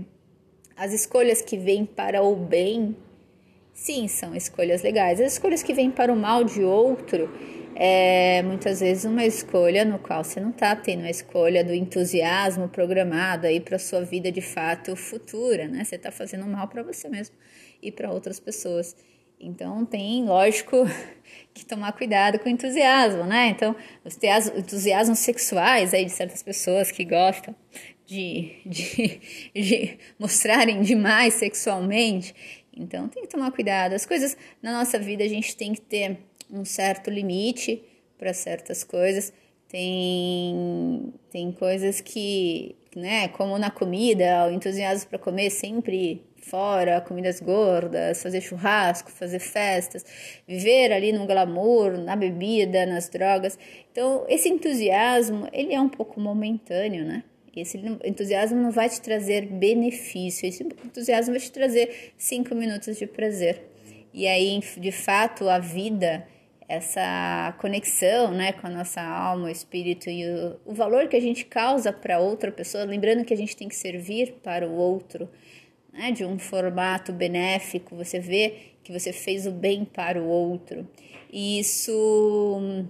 as 0.74 0.94
escolhas 0.94 1.42
que 1.42 1.58
vêm 1.58 1.84
para 1.84 2.22
o 2.22 2.34
bem, 2.34 2.96
sim, 3.74 4.08
são 4.08 4.34
escolhas 4.34 4.82
legais. 4.82 5.20
As 5.20 5.34
escolhas 5.34 5.62
que 5.62 5.74
vêm 5.74 5.90
para 5.90 6.10
o 6.10 6.16
mal 6.16 6.42
de 6.42 6.64
outro, 6.64 7.30
é 7.78 8.42
muitas 8.42 8.80
vezes 8.80 9.04
uma 9.04 9.26
escolha 9.26 9.84
no 9.84 9.98
qual 9.98 10.24
você 10.24 10.40
não 10.40 10.48
está 10.48 10.74
tendo 10.74 11.04
a 11.04 11.10
escolha 11.10 11.62
do 11.62 11.74
entusiasmo 11.74 12.70
programado 12.70 13.46
aí 13.46 13.60
para 13.60 13.78
sua 13.78 14.00
vida 14.00 14.32
de 14.32 14.40
fato 14.40 14.96
futura, 14.96 15.68
né? 15.68 15.84
Você 15.84 15.96
está 15.96 16.10
fazendo 16.10 16.46
mal 16.46 16.68
para 16.68 16.82
você 16.82 17.06
mesmo 17.06 17.36
e 17.82 17.92
para 17.92 18.10
outras 18.10 18.40
pessoas. 18.40 18.96
Então 19.38 19.84
tem, 19.84 20.24
lógico, 20.24 20.76
que 21.52 21.64
tomar 21.64 21.92
cuidado 21.92 22.38
com 22.38 22.48
o 22.48 22.52
entusiasmo, 22.52 23.24
né? 23.24 23.48
Então, 23.48 23.74
os 24.04 24.16
entusiasmos 24.56 25.18
sexuais 25.18 25.94
aí 25.94 26.04
de 26.04 26.12
certas 26.12 26.42
pessoas 26.42 26.90
que 26.90 27.04
gostam 27.04 27.54
de, 28.06 28.52
de, 28.64 29.20
de 29.54 29.98
mostrarem 30.18 30.80
demais 30.80 31.34
sexualmente. 31.34 32.34
Então 32.76 33.08
tem 33.08 33.22
que 33.22 33.28
tomar 33.28 33.50
cuidado. 33.52 33.94
As 33.94 34.06
coisas 34.06 34.36
na 34.62 34.72
nossa 34.72 34.98
vida 34.98 35.24
a 35.24 35.28
gente 35.28 35.56
tem 35.56 35.72
que 35.72 35.80
ter 35.80 36.18
um 36.50 36.64
certo 36.64 37.10
limite 37.10 37.82
para 38.18 38.32
certas 38.32 38.84
coisas. 38.84 39.32
Tem, 39.68 41.12
tem 41.30 41.50
coisas 41.50 42.00
que, 42.00 42.76
né, 42.94 43.28
como 43.28 43.58
na 43.58 43.70
comida, 43.70 44.46
o 44.46 44.52
entusiasmo 44.52 45.08
para 45.08 45.18
comer 45.18 45.50
sempre 45.50 46.22
fora, 46.50 47.00
comidas 47.00 47.40
gordas, 47.40 48.22
fazer 48.22 48.40
churrasco, 48.40 49.10
fazer 49.10 49.40
festas, 49.40 50.04
viver 50.46 50.92
ali 50.92 51.12
no 51.12 51.26
glamour, 51.26 51.98
na 51.98 52.14
bebida, 52.14 52.86
nas 52.86 53.08
drogas. 53.08 53.58
Então, 53.90 54.24
esse 54.28 54.48
entusiasmo, 54.48 55.48
ele 55.52 55.74
é 55.74 55.80
um 55.80 55.88
pouco 55.88 56.20
momentâneo, 56.20 57.04
né? 57.04 57.24
Esse 57.54 57.78
entusiasmo 58.04 58.60
não 58.60 58.70
vai 58.70 58.88
te 58.88 59.00
trazer 59.00 59.46
benefício, 59.46 60.46
esse 60.46 60.62
entusiasmo 60.62 61.32
vai 61.32 61.40
te 61.40 61.50
trazer 61.50 62.12
cinco 62.18 62.54
minutos 62.54 62.98
de 62.98 63.06
prazer. 63.06 63.62
E 64.12 64.26
aí, 64.26 64.60
de 64.78 64.92
fato, 64.92 65.48
a 65.48 65.58
vida, 65.58 66.26
essa 66.68 67.56
conexão 67.58 68.30
né, 68.30 68.52
com 68.52 68.66
a 68.66 68.70
nossa 68.70 69.00
alma, 69.00 69.46
o 69.46 69.48
espírito 69.48 70.10
e 70.10 70.28
o, 70.28 70.60
o 70.66 70.74
valor 70.74 71.08
que 71.08 71.16
a 71.16 71.20
gente 71.20 71.46
causa 71.46 71.92
para 71.92 72.18
outra 72.18 72.52
pessoa, 72.52 72.84
lembrando 72.84 73.24
que 73.24 73.32
a 73.32 73.36
gente 73.36 73.56
tem 73.56 73.68
que 73.68 73.76
servir 73.76 74.34
para 74.42 74.68
o 74.68 74.74
outro, 74.74 75.26
né, 75.96 76.12
de 76.12 76.24
um 76.24 76.38
formato 76.38 77.12
benéfico, 77.12 77.96
você 77.96 78.20
vê 78.20 78.54
que 78.84 78.92
você 78.92 79.12
fez 79.12 79.46
o 79.46 79.50
bem 79.50 79.84
para 79.84 80.22
o 80.22 80.26
outro. 80.26 80.86
E 81.32 81.58
isso 81.58 82.86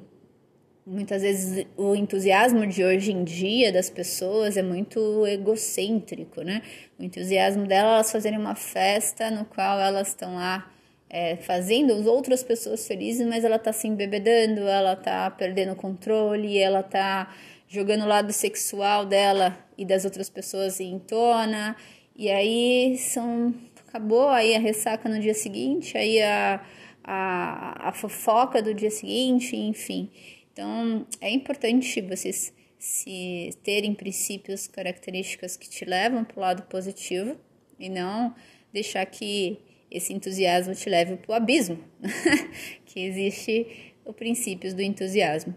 muitas 0.86 1.22
vezes 1.22 1.66
o 1.76 1.96
entusiasmo 1.96 2.64
de 2.66 2.84
hoje 2.84 3.11
em 3.11 3.24
dia 3.24 3.72
das 3.72 3.90
pessoas 3.90 4.57
é 4.57 4.62
muito 4.62 5.26
egocêntrico, 5.26 6.42
né? 6.42 6.62
O 6.98 7.02
entusiasmo 7.02 7.66
delas 7.66 8.09
é 8.09 8.12
fazerem 8.12 8.38
uma 8.38 8.54
festa 8.54 9.30
no 9.30 9.44
qual 9.44 9.80
elas 9.80 10.09
estão 10.09 10.36
lá 10.36 10.70
é, 11.11 11.36
fazendo 11.36 11.92
as 11.92 12.07
outras 12.07 12.42
pessoas 12.42 12.86
felizes, 12.86 13.26
mas 13.26 13.44
ela 13.44 13.59
tá 13.59 13.72
se 13.72 13.88
embebedando, 13.88 14.61
ela 14.62 14.94
tá 14.94 15.30
perdendo 15.30 15.72
o 15.72 15.76
controle, 15.76 16.59
ela 16.59 16.82
tá 16.82 17.34
jogando 17.68 18.04
o 18.04 18.09
lado 18.09 18.32
sexual 18.32 19.04
dela 19.04 19.59
e 19.76 19.84
das 19.84 20.04
outras 20.04 20.30
pessoas 20.30 20.78
em 20.78 20.98
tona, 20.98 21.76
e 22.16 22.30
aí 22.30 22.96
são 22.98 23.54
acabou 23.86 24.28
aí 24.28 24.54
a 24.54 24.58
ressaca 24.58 25.08
no 25.08 25.18
dia 25.20 25.34
seguinte, 25.34 25.96
aí 25.96 26.20
a, 26.20 26.64
a, 27.04 27.88
a 27.88 27.92
fofoca 27.92 28.62
do 28.62 28.74
dia 28.74 28.90
seguinte, 28.90 29.56
enfim. 29.56 30.10
Então 30.52 31.06
é 31.20 31.30
importante 31.30 32.00
vocês 32.00 32.52
se 32.78 33.50
terem 33.62 33.94
princípios, 33.94 34.66
características 34.66 35.56
que 35.56 35.68
te 35.68 35.84
levam 35.84 36.24
para 36.24 36.36
o 36.36 36.40
lado 36.40 36.62
positivo 36.64 37.36
e 37.78 37.88
não 37.88 38.34
deixar 38.72 39.04
que 39.06 39.58
esse 39.90 40.12
entusiasmo 40.12 40.74
te 40.74 40.88
leve 40.88 41.16
para 41.16 41.32
o 41.32 41.34
abismo, 41.34 41.78
que 42.84 43.00
existe 43.00 43.94
o 44.04 44.12
princípios 44.12 44.74
do 44.74 44.82
entusiasmo. 44.82 45.56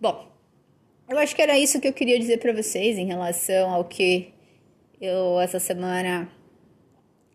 Bom, 0.00 0.30
eu 1.08 1.18
acho 1.18 1.34
que 1.34 1.42
era 1.42 1.58
isso 1.58 1.80
que 1.80 1.88
eu 1.88 1.92
queria 1.92 2.18
dizer 2.18 2.38
para 2.38 2.52
vocês 2.52 2.98
em 2.98 3.06
relação 3.06 3.70
ao 3.70 3.84
que 3.84 4.32
eu 5.00 5.40
essa 5.40 5.58
semana 5.58 6.28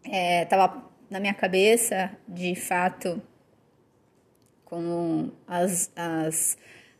estava 0.05 0.77
é, 0.89 0.93
na 1.13 1.19
minha 1.19 1.33
cabeça, 1.33 2.11
de 2.27 2.55
fato, 2.55 3.21
com 4.65 5.31
as, 5.47 5.91
as 5.95 6.57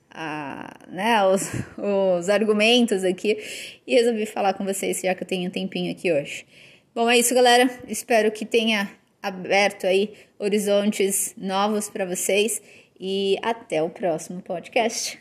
a, 0.09 0.71
né, 0.87 1.25
os, 1.25 1.49
os 2.19 2.29
argumentos 2.29 3.03
aqui 3.03 3.37
e 3.85 3.95
resolvi 3.95 4.25
falar 4.25 4.53
com 4.53 4.63
vocês 4.63 5.01
já 5.01 5.15
que 5.15 5.23
eu 5.23 5.27
tenho 5.27 5.49
um 5.49 5.51
tempinho 5.51 5.91
aqui 5.91 6.11
hoje. 6.11 6.45
Bom, 6.93 7.09
é 7.09 7.17
isso, 7.17 7.33
galera. 7.33 7.69
Espero 7.87 8.31
que 8.31 8.45
tenha 8.45 8.91
aberto 9.21 9.87
aí 9.87 10.13
horizontes 10.37 11.33
novos 11.35 11.89
para 11.89 12.05
vocês 12.05 12.61
e 12.99 13.37
até 13.41 13.81
o 13.81 13.89
próximo 13.89 14.41
podcast. 14.41 15.19